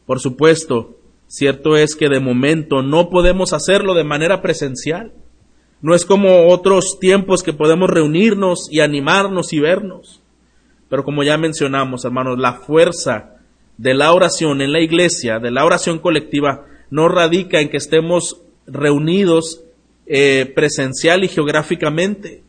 por 0.06 0.20
supuesto, 0.20 0.98
cierto 1.28 1.78
es 1.78 1.96
que 1.96 2.10
de 2.10 2.20
momento 2.20 2.82
no 2.82 3.10
podemos 3.10 3.54
hacerlo 3.54 3.94
de 3.94 4.04
manera 4.04 4.42
presencial. 4.42 5.14
No 5.82 5.94
es 5.96 6.06
como 6.06 6.48
otros 6.48 6.98
tiempos 7.00 7.44
que 7.44 7.54
podemos 7.54 7.90
reunirnos 7.90 8.68
y 8.72 8.82
animarnos 8.82 9.54
y 9.54 9.60
vernos. 9.60 10.22
Pero 10.90 11.04
como 11.04 11.24
ya 11.24 11.38
mencionamos, 11.38 12.04
hermanos, 12.06 12.38
la 12.40 12.54
fuerza 12.54 13.36
de 13.78 13.94
la 13.94 14.12
oración 14.14 14.62
en 14.62 14.72
la 14.72 14.82
iglesia, 14.82 15.40
de 15.40 15.52
la 15.52 15.66
oración 15.66 16.00
colectiva, 16.00 16.66
no 16.90 17.08
radica 17.10 17.60
en 17.62 17.70
que 17.70 17.78
estemos 17.78 18.42
reunidos 18.66 19.64
eh, 20.08 20.52
presencial 20.54 21.24
y 21.24 21.28
geográficamente. 21.28 22.44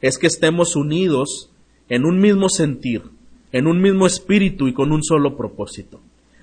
Es 0.00 0.18
que 0.18 0.26
estemos 0.26 0.76
unidos 0.76 1.50
en 1.88 2.04
un 2.04 2.18
mismo 2.18 2.48
sentir, 2.48 3.02
en 3.52 3.66
un 3.66 3.80
mismo 3.80 4.06
espíritu 4.06 4.68
y 4.68 4.74
con 4.74 4.92
un 4.92 5.02
solo 5.02 5.36
propósito. 5.36 6.00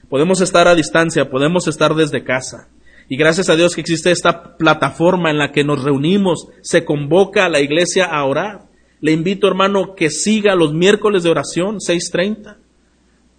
Podemos 0.10 0.42
estar 0.42 0.68
a 0.68 0.76
distancia, 0.76 1.30
podemos 1.30 1.68
estar 1.68 1.96
desde 1.96 2.24
casa. 2.24 2.68
Y 3.10 3.18
gracias 3.18 3.50
a 3.50 3.56
Dios 3.56 3.76
que 3.76 3.82
existe 3.82 4.12
esta 4.12 4.58
plataforma 4.58 5.30
en 5.30 5.38
la 5.38 5.52
que 5.52 5.64
nos 5.64 5.84
reunimos, 5.84 6.48
se 6.62 6.86
convoca 6.86 7.46
a 7.46 7.50
la 7.50 7.60
iglesia 7.60 8.06
a 8.06 8.24
orar. 8.26 8.66
Le 9.02 9.12
invito, 9.12 9.48
hermano, 9.48 9.96
que 9.96 10.10
siga 10.10 10.56
los 10.56 10.74
miércoles 10.74 11.24
de 11.24 11.30
oración, 11.30 11.78
6.30 11.78 12.58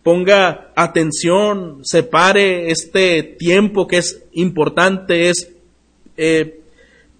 ponga 0.05 0.71
atención, 0.77 1.81
separe 1.83 2.71
este 2.71 3.23
tiempo 3.23 3.89
que 3.89 3.97
es 3.97 4.23
importante, 4.33 5.31
es 5.31 5.51
eh, 6.19 6.61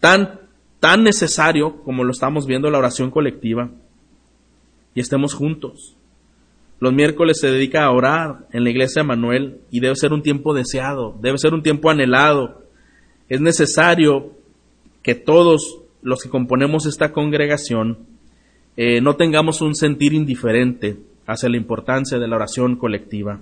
tan, 0.05 0.39
tan 0.81 1.03
necesario 1.03 1.83
como 1.83 2.05
lo 2.05 2.11
estamos 2.11 2.47
viendo 2.47 2.69
la 2.69 2.77
oración 2.77 3.11
colectiva 3.11 3.71
y 4.95 5.01
estemos 5.01 5.33
juntos. 5.33 5.97
Los 6.79 6.93
miércoles 6.93 7.39
se 7.41 7.51
dedica 7.51 7.85
a 7.85 7.91
orar 7.91 8.47
en 8.53 8.65
la 8.65 8.71
iglesia 8.71 9.01
de 9.01 9.09
Manuel 9.09 9.61
y 9.71 9.81
debe 9.81 9.97
ser 9.97 10.13
un 10.13 10.21
tiempo 10.21 10.53
deseado, 10.53 11.17
debe 11.23 11.39
ser 11.39 11.55
un 11.55 11.63
tiempo 11.63 11.89
anhelado. 11.89 12.65
Es 13.31 13.41
necesario 13.41 14.33
que 15.03 15.15
todos 15.15 15.81
los 16.03 16.23
que 16.23 16.29
componemos 16.29 16.85
esta 16.85 17.11
congregación 17.11 18.01
eh, 18.77 19.01
no 19.01 19.17
tengamos 19.17 19.63
un 19.63 19.75
sentir 19.75 20.13
indiferente 20.13 20.99
hacia 21.27 21.49
la 21.49 21.57
importancia 21.57 22.19
de 22.19 22.29
la 22.29 22.37
oración 22.37 22.77
colectiva. 22.77 23.41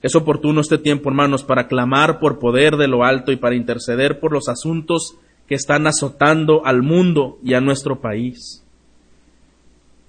Es 0.00 0.14
oportuno 0.14 0.62
este 0.62 0.78
tiempo, 0.78 1.10
hermanos, 1.10 1.44
para 1.44 1.68
clamar 1.68 2.20
por 2.20 2.38
poder 2.38 2.78
de 2.78 2.88
lo 2.88 3.04
alto 3.04 3.32
y 3.32 3.36
para 3.36 3.54
interceder 3.54 4.18
por 4.18 4.32
los 4.32 4.48
asuntos 4.48 5.18
que 5.48 5.54
están 5.54 5.86
azotando 5.86 6.64
al 6.64 6.82
mundo 6.82 7.38
y 7.42 7.54
a 7.54 7.60
nuestro 7.60 8.00
país. 8.00 8.64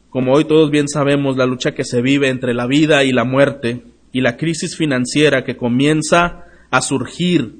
Como 0.10 0.34
hoy 0.34 0.46
todos 0.46 0.72
bien 0.72 0.88
sabemos, 0.88 1.36
la 1.36 1.46
lucha 1.46 1.74
que 1.74 1.84
se 1.84 2.02
vive 2.02 2.30
entre 2.30 2.54
la 2.54 2.68
vida 2.68 3.04
y 3.04 3.12
la 3.12 3.26
muerte 3.26 3.84
y 4.14 4.22
la 4.22 4.38
crisis 4.38 4.78
financiera 4.78 5.44
que 5.44 5.58
comienza 5.58 6.46
a 6.72 6.82
surgir 6.82 7.56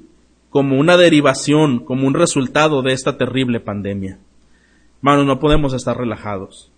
como 0.48 0.78
una 0.78 0.96
derivación, 0.96 1.84
como 1.84 2.06
un 2.06 2.14
resultado 2.14 2.80
de 2.80 2.94
esta 2.94 3.18
terrible 3.18 3.60
pandemia. 3.60 4.18
Hermanos, 4.98 5.26
no 5.26 5.38
podemos 5.38 5.74
estar 5.74 5.98
relajados. 5.98 6.72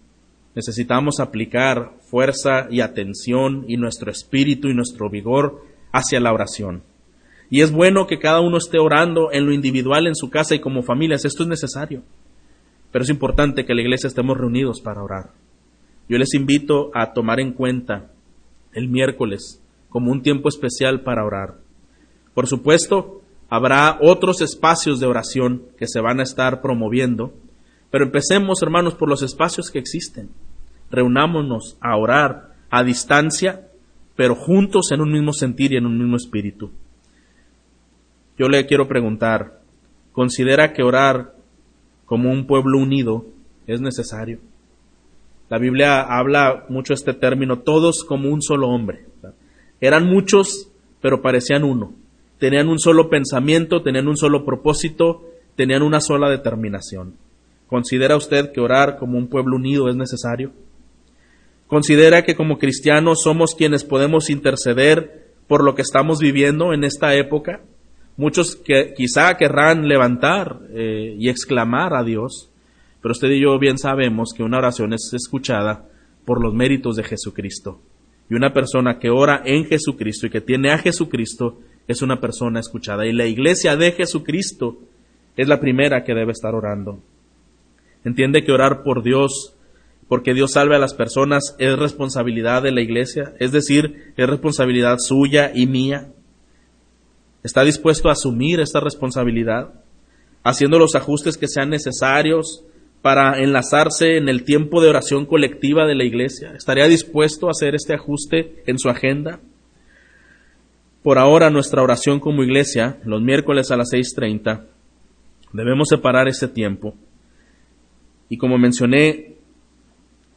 Necesitamos 0.56 1.20
aplicar 1.20 1.92
fuerza 2.00 2.66
y 2.70 2.80
atención 2.80 3.64
y 3.68 3.76
nuestro 3.76 4.10
espíritu 4.10 4.66
y 4.66 4.74
nuestro 4.74 5.08
vigor 5.08 5.62
hacia 5.92 6.18
la 6.18 6.32
oración. 6.32 6.82
Y 7.50 7.62
es 7.62 7.72
bueno 7.72 8.06
que 8.06 8.18
cada 8.18 8.40
uno 8.40 8.58
esté 8.58 8.78
orando 8.78 9.32
en 9.32 9.46
lo 9.46 9.52
individual, 9.52 10.06
en 10.06 10.14
su 10.14 10.30
casa 10.30 10.54
y 10.54 10.60
como 10.60 10.82
familias. 10.82 11.24
Esto 11.24 11.42
es 11.42 11.48
necesario. 11.48 12.02
Pero 12.92 13.04
es 13.04 13.10
importante 13.10 13.64
que 13.64 13.74
la 13.74 13.82
iglesia 13.82 14.08
estemos 14.08 14.36
reunidos 14.36 14.80
para 14.80 15.02
orar. 15.02 15.30
Yo 16.08 16.18
les 16.18 16.34
invito 16.34 16.90
a 16.94 17.12
tomar 17.12 17.40
en 17.40 17.52
cuenta 17.52 18.10
el 18.72 18.88
miércoles 18.88 19.62
como 19.88 20.10
un 20.10 20.22
tiempo 20.22 20.48
especial 20.48 21.02
para 21.02 21.24
orar. 21.24 21.56
Por 22.34 22.46
supuesto, 22.46 23.22
habrá 23.48 23.98
otros 24.00 24.40
espacios 24.42 25.00
de 25.00 25.06
oración 25.06 25.62
que 25.78 25.86
se 25.86 26.00
van 26.00 26.20
a 26.20 26.22
estar 26.22 26.60
promoviendo, 26.60 27.32
pero 27.90 28.04
empecemos, 28.04 28.62
hermanos, 28.62 28.94
por 28.94 29.08
los 29.08 29.22
espacios 29.22 29.70
que 29.70 29.78
existen 29.78 30.30
reunámonos 30.90 31.76
a 31.80 31.96
orar 31.96 32.54
a 32.70 32.82
distancia, 32.82 33.68
pero 34.16 34.34
juntos 34.34 34.90
en 34.92 35.00
un 35.00 35.12
mismo 35.12 35.32
sentir 35.32 35.72
y 35.72 35.76
en 35.76 35.86
un 35.86 35.98
mismo 35.98 36.16
espíritu. 36.16 36.70
Yo 38.38 38.48
le 38.48 38.66
quiero 38.66 38.86
preguntar, 38.86 39.58
¿considera 40.12 40.72
que 40.72 40.84
orar 40.84 41.34
como 42.06 42.30
un 42.30 42.46
pueblo 42.46 42.78
unido 42.78 43.26
es 43.66 43.80
necesario? 43.80 44.38
La 45.48 45.58
Biblia 45.58 46.02
habla 46.02 46.64
mucho 46.68 46.94
este 46.94 47.14
término, 47.14 47.60
todos 47.60 48.04
como 48.04 48.28
un 48.30 48.40
solo 48.40 48.68
hombre. 48.68 49.06
Eran 49.80 50.06
muchos, 50.06 50.70
pero 51.00 51.20
parecían 51.20 51.64
uno. 51.64 51.94
Tenían 52.38 52.68
un 52.68 52.78
solo 52.78 53.10
pensamiento, 53.10 53.82
tenían 53.82 54.06
un 54.06 54.16
solo 54.16 54.44
propósito, 54.44 55.24
tenían 55.56 55.82
una 55.82 56.00
sola 56.00 56.30
determinación. 56.30 57.14
¿Considera 57.66 58.16
usted 58.16 58.52
que 58.52 58.60
orar 58.60 58.98
como 58.98 59.18
un 59.18 59.26
pueblo 59.26 59.56
unido 59.56 59.88
es 59.88 59.96
necesario? 59.96 60.52
Considera 61.66 62.22
que 62.22 62.36
como 62.36 62.58
cristianos 62.58 63.22
somos 63.22 63.54
quienes 63.56 63.82
podemos 63.82 64.30
interceder 64.30 65.26
por 65.48 65.64
lo 65.64 65.74
que 65.74 65.82
estamos 65.82 66.20
viviendo 66.20 66.72
en 66.72 66.84
esta 66.84 67.14
época. 67.14 67.62
Muchos 68.18 68.56
que 68.56 68.92
quizá 68.94 69.34
querrán 69.38 69.88
levantar 69.88 70.58
eh, 70.74 71.16
y 71.18 71.30
exclamar 71.30 71.94
a 71.94 72.04
Dios, 72.04 72.50
pero 73.00 73.12
usted 73.12 73.30
y 73.30 73.40
yo 73.40 73.58
bien 73.58 73.78
sabemos 73.78 74.34
que 74.36 74.42
una 74.42 74.58
oración 74.58 74.92
es 74.92 75.10
escuchada 75.14 75.86
por 76.26 76.42
los 76.42 76.52
méritos 76.52 76.96
de 76.96 77.04
Jesucristo. 77.04 77.80
Y 78.28 78.34
una 78.34 78.52
persona 78.52 78.98
que 78.98 79.08
ora 79.08 79.40
en 79.46 79.64
Jesucristo 79.64 80.26
y 80.26 80.30
que 80.30 80.42
tiene 80.42 80.72
a 80.72 80.78
Jesucristo 80.78 81.60
es 81.86 82.02
una 82.02 82.20
persona 82.20 82.60
escuchada. 82.60 83.06
Y 83.06 83.12
la 83.12 83.26
iglesia 83.26 83.76
de 83.76 83.92
Jesucristo 83.92 84.78
es 85.36 85.48
la 85.48 85.60
primera 85.60 86.04
que 86.04 86.12
debe 86.12 86.32
estar 86.32 86.54
orando. 86.54 86.98
Entiende 88.04 88.44
que 88.44 88.52
orar 88.52 88.82
por 88.82 89.02
Dios 89.02 89.54
porque 90.08 90.34
Dios 90.34 90.52
salve 90.52 90.74
a 90.74 90.80
las 90.80 90.94
personas 90.94 91.54
es 91.58 91.78
responsabilidad 91.78 92.62
de 92.62 92.72
la 92.72 92.80
iglesia, 92.80 93.34
es 93.38 93.52
decir, 93.52 94.12
es 94.16 94.26
responsabilidad 94.26 94.96
suya 94.98 95.52
y 95.54 95.66
mía. 95.66 96.08
¿Está 97.42 97.62
dispuesto 97.64 98.08
a 98.08 98.12
asumir 98.12 98.60
esta 98.60 98.80
responsabilidad, 98.80 99.72
haciendo 100.42 100.78
los 100.78 100.94
ajustes 100.94 101.36
que 101.36 101.48
sean 101.48 101.70
necesarios 101.70 102.64
para 103.00 103.40
enlazarse 103.40 104.16
en 104.16 104.28
el 104.28 104.44
tiempo 104.44 104.82
de 104.82 104.88
oración 104.88 105.24
colectiva 105.24 105.86
de 105.86 105.94
la 105.94 106.04
iglesia? 106.04 106.52
¿Estaría 106.56 106.88
dispuesto 106.88 107.46
a 107.46 107.52
hacer 107.52 107.74
este 107.74 107.94
ajuste 107.94 108.62
en 108.66 108.78
su 108.78 108.88
agenda? 108.88 109.40
Por 111.02 111.18
ahora 111.18 111.48
nuestra 111.48 111.82
oración 111.82 112.18
como 112.18 112.42
iglesia, 112.42 112.98
los 113.04 113.22
miércoles 113.22 113.70
a 113.70 113.76
las 113.76 113.92
6.30, 113.92 114.64
debemos 115.52 115.88
separar 115.88 116.28
este 116.28 116.48
tiempo. 116.48 116.94
Y 118.28 118.36
como 118.36 118.58
mencioné, 118.58 119.36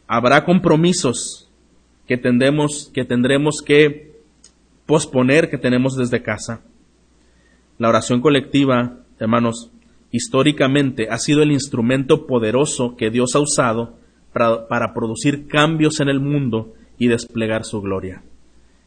habrá 0.07 0.45
compromisos 0.45 1.49
que, 2.07 2.17
tendremos, 2.17 2.91
que 2.93 3.05
tendremos 3.05 3.61
que 3.65 4.11
posponer 4.85 5.49
que 5.49 5.57
tenemos 5.57 5.95
desde 5.95 6.21
casa. 6.21 6.61
La 7.81 7.89
oración 7.89 8.21
colectiva, 8.21 8.99
hermanos, 9.17 9.71
históricamente 10.11 11.07
ha 11.09 11.17
sido 11.17 11.41
el 11.41 11.51
instrumento 11.51 12.27
poderoso 12.27 12.95
que 12.95 13.09
Dios 13.09 13.35
ha 13.35 13.39
usado 13.39 13.95
para, 14.33 14.67
para, 14.67 14.93
producir 14.93 15.47
cambios 15.47 15.99
en 15.99 16.07
el 16.07 16.19
mundo 16.19 16.75
y 16.99 17.07
desplegar 17.07 17.65
su 17.65 17.81
gloria. 17.81 18.21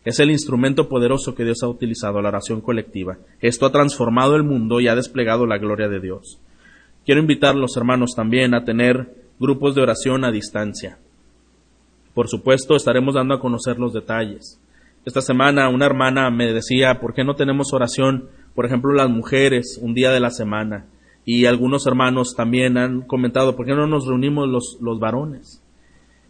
Es 0.05 0.20
el 0.20 0.30
instrumento 0.30 0.88
poderoso 0.88 1.34
que 1.34 1.42
Dios 1.42 1.64
ha 1.64 1.68
utilizado, 1.68 2.22
la 2.22 2.28
oración 2.28 2.61
colectiva. 2.61 3.18
Esto 3.40 3.66
ha 3.66 3.72
transformado 3.72 4.36
el 4.36 4.45
mundo 4.45 4.78
y 4.78 4.86
ha 4.86 4.95
desplegado 4.95 5.45
la 5.45 5.59
gloria 5.59 5.88
de 5.88 5.99
Dios. 5.99 6.38
Quiero 7.05 7.20
invitar 7.20 7.57
a 7.57 7.59
los 7.59 7.76
hermanos 7.76 8.12
también 8.14 8.55
a 8.55 8.64
tener 8.64 9.12
grupos 9.40 9.74
de 9.74 9.82
oración 9.82 10.24
a 10.24 10.30
distancia. 10.30 10.99
Por 12.14 12.28
supuesto, 12.28 12.76
estaremos 12.76 13.16
dando 13.16 13.34
a 13.34 13.40
conocer 13.40 13.76
los 13.76 13.92
detalles. 13.92 14.61
Esta 15.05 15.20
semana 15.20 15.68
una 15.68 15.84
hermana 15.84 16.30
me 16.30 16.53
decía, 16.53 17.01
¿por 17.01 17.12
qué 17.12 17.24
no 17.24 17.34
tenemos 17.34 17.72
oración, 17.72 18.28
por 18.55 18.66
ejemplo, 18.66 18.92
las 18.92 19.11
mujeres, 19.11 19.78
un 19.80 19.94
día 19.94 20.11
de 20.11 20.20
la 20.20 20.30
semana? 20.30 20.86
Y 21.24 21.46
algunos 21.46 21.86
hermanos 21.86 22.34
también 22.36 22.76
han 22.76 23.02
comentado, 23.02 23.57
¿por 23.57 23.66
qué 23.66 23.74
no 23.74 23.86
nos 23.86 24.07
reunimos 24.07 24.48
los, 24.48 24.78
los 24.80 25.00
varones? 25.00 25.62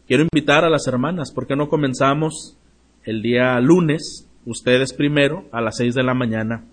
Quiero 0.07 0.23
invitar 0.23 0.65
a 0.65 0.71
las 0.71 0.87
hermanas, 0.87 1.33
¿por 1.33 1.47
qué 1.47 1.57
no 1.57 1.69
comenzamos 1.69 2.57
el 3.05 3.23
día 3.23 3.59
lunes, 3.61 4.29
ustedes 4.47 4.93
primero, 4.93 5.45
a 5.51 5.61
las 5.61 5.77
seis 5.79 5.95
de 5.95 6.03
la 6.03 6.15
mañana? 6.15 6.65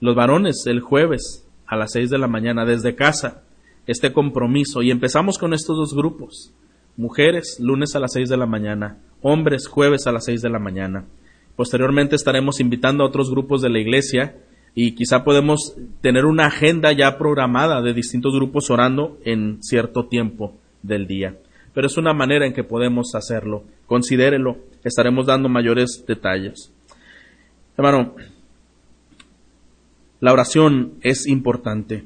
Los 0.00 0.14
varones 0.14 0.64
el 0.66 0.80
jueves, 0.80 1.48
a 1.66 1.76
las 1.76 1.92
seis 1.92 2.10
de 2.10 2.18
la 2.18 2.28
mañana, 2.28 2.64
desde 2.64 2.94
casa, 2.94 3.42
este 3.86 4.12
compromiso. 4.12 4.82
Y 4.82 4.90
empezamos 4.90 5.38
con 5.38 5.54
estos 5.54 5.76
dos 5.76 5.94
grupos 5.94 6.52
mujeres 6.96 7.58
lunes 7.58 7.96
a 7.96 8.00
las 8.00 8.12
seis 8.12 8.28
de 8.28 8.36
la 8.36 8.46
mañana, 8.46 8.98
hombres 9.22 9.66
jueves 9.66 10.06
a 10.06 10.12
las 10.12 10.26
seis 10.26 10.42
de 10.42 10.50
la 10.50 10.58
mañana. 10.58 11.06
Posteriormente 11.56 12.16
estaremos 12.16 12.60
invitando 12.60 13.04
a 13.04 13.06
otros 13.06 13.30
grupos 13.30 13.62
de 13.62 13.70
la 13.70 13.78
iglesia 13.78 14.36
y 14.74 14.94
quizá 14.94 15.22
podemos 15.22 15.76
tener 16.00 16.24
una 16.24 16.46
agenda 16.46 16.92
ya 16.92 17.18
programada 17.18 17.82
de 17.82 17.92
distintos 17.92 18.34
grupos 18.34 18.70
orando 18.70 19.18
en 19.24 19.62
cierto 19.62 20.06
tiempo 20.06 20.54
del 20.82 21.06
día. 21.06 21.36
Pero 21.74 21.86
es 21.86 21.96
una 21.96 22.14
manera 22.14 22.46
en 22.46 22.54
que 22.54 22.64
podemos 22.64 23.14
hacerlo. 23.14 23.64
Considérelo. 23.86 24.56
Estaremos 24.84 25.26
dando 25.26 25.48
mayores 25.48 26.04
detalles. 26.06 26.72
Hermano, 27.76 28.14
la 30.20 30.32
oración 30.32 30.94
es 31.02 31.26
importante. 31.26 32.04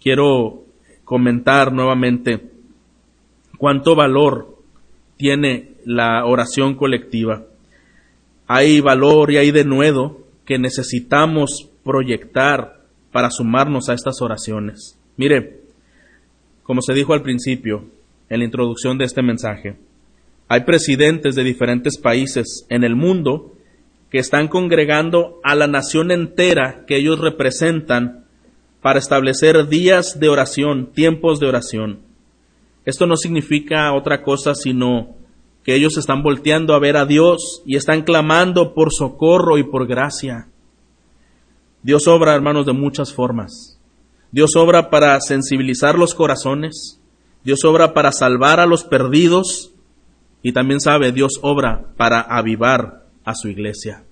Quiero 0.00 0.64
comentar 1.04 1.72
nuevamente 1.72 2.50
cuánto 3.58 3.94
valor 3.94 4.58
tiene 5.16 5.72
la 5.84 6.24
oración 6.24 6.74
colectiva. 6.74 7.44
Hay 8.46 8.80
valor 8.80 9.30
y 9.30 9.36
hay 9.36 9.50
denuedo 9.50 10.21
que 10.44 10.58
necesitamos 10.58 11.70
proyectar 11.84 12.82
para 13.12 13.30
sumarnos 13.30 13.88
a 13.88 13.94
estas 13.94 14.20
oraciones. 14.20 14.98
Mire, 15.16 15.60
como 16.62 16.80
se 16.80 16.94
dijo 16.94 17.12
al 17.12 17.22
principio, 17.22 17.84
en 18.28 18.38
la 18.38 18.44
introducción 18.44 18.96
de 18.96 19.04
este 19.04 19.22
mensaje, 19.22 19.76
hay 20.48 20.64
presidentes 20.64 21.34
de 21.34 21.44
diferentes 21.44 21.98
países 21.98 22.66
en 22.68 22.84
el 22.84 22.96
mundo 22.96 23.52
que 24.10 24.18
están 24.18 24.48
congregando 24.48 25.40
a 25.42 25.54
la 25.54 25.66
nación 25.66 26.10
entera 26.10 26.84
que 26.86 26.96
ellos 26.96 27.18
representan 27.18 28.24
para 28.82 28.98
establecer 28.98 29.68
días 29.68 30.18
de 30.18 30.28
oración, 30.28 30.92
tiempos 30.92 31.40
de 31.40 31.46
oración. 31.46 32.00
Esto 32.84 33.06
no 33.06 33.16
significa 33.16 33.92
otra 33.94 34.22
cosa 34.22 34.54
sino 34.54 35.16
que 35.64 35.74
ellos 35.74 35.96
están 35.96 36.22
volteando 36.22 36.74
a 36.74 36.78
ver 36.78 36.96
a 36.96 37.06
Dios 37.06 37.62
y 37.64 37.76
están 37.76 38.02
clamando 38.02 38.74
por 38.74 38.92
socorro 38.92 39.58
y 39.58 39.62
por 39.62 39.86
gracia. 39.86 40.48
Dios 41.82 42.06
obra, 42.08 42.34
hermanos, 42.34 42.66
de 42.66 42.72
muchas 42.72 43.12
formas. 43.12 43.78
Dios 44.30 44.56
obra 44.56 44.90
para 44.90 45.20
sensibilizar 45.20 45.98
los 45.98 46.14
corazones. 46.14 47.00
Dios 47.44 47.64
obra 47.64 47.92
para 47.92 48.12
salvar 48.12 48.60
a 48.60 48.66
los 48.66 48.84
perdidos. 48.84 49.72
Y 50.42 50.52
también 50.52 50.80
sabe, 50.80 51.12
Dios 51.12 51.32
obra 51.42 51.86
para 51.96 52.20
avivar 52.20 53.04
a 53.24 53.34
su 53.34 53.48
iglesia. 53.48 54.04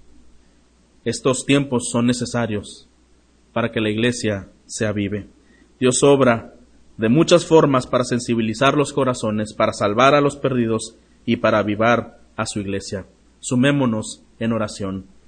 Estos 1.04 1.46
tiempos 1.46 1.90
son 1.90 2.06
necesarios 2.06 2.88
para 3.52 3.72
que 3.72 3.80
la 3.80 3.90
iglesia 3.90 4.48
se 4.66 4.86
avive. 4.86 5.26
Dios 5.80 6.02
obra 6.02 6.54
de 6.98 7.08
muchas 7.08 7.46
formas 7.46 7.86
para 7.86 8.04
sensibilizar 8.04 8.76
los 8.76 8.92
corazones, 8.92 9.54
para 9.54 9.72
salvar 9.72 10.14
a 10.14 10.20
los 10.20 10.36
perdidos 10.36 10.96
y 11.24 11.36
para 11.36 11.58
avivar 11.58 12.20
a 12.36 12.46
su 12.46 12.60
iglesia. 12.60 13.06
Sumémonos 13.40 14.22
en 14.38 14.52
oración. 14.52 15.06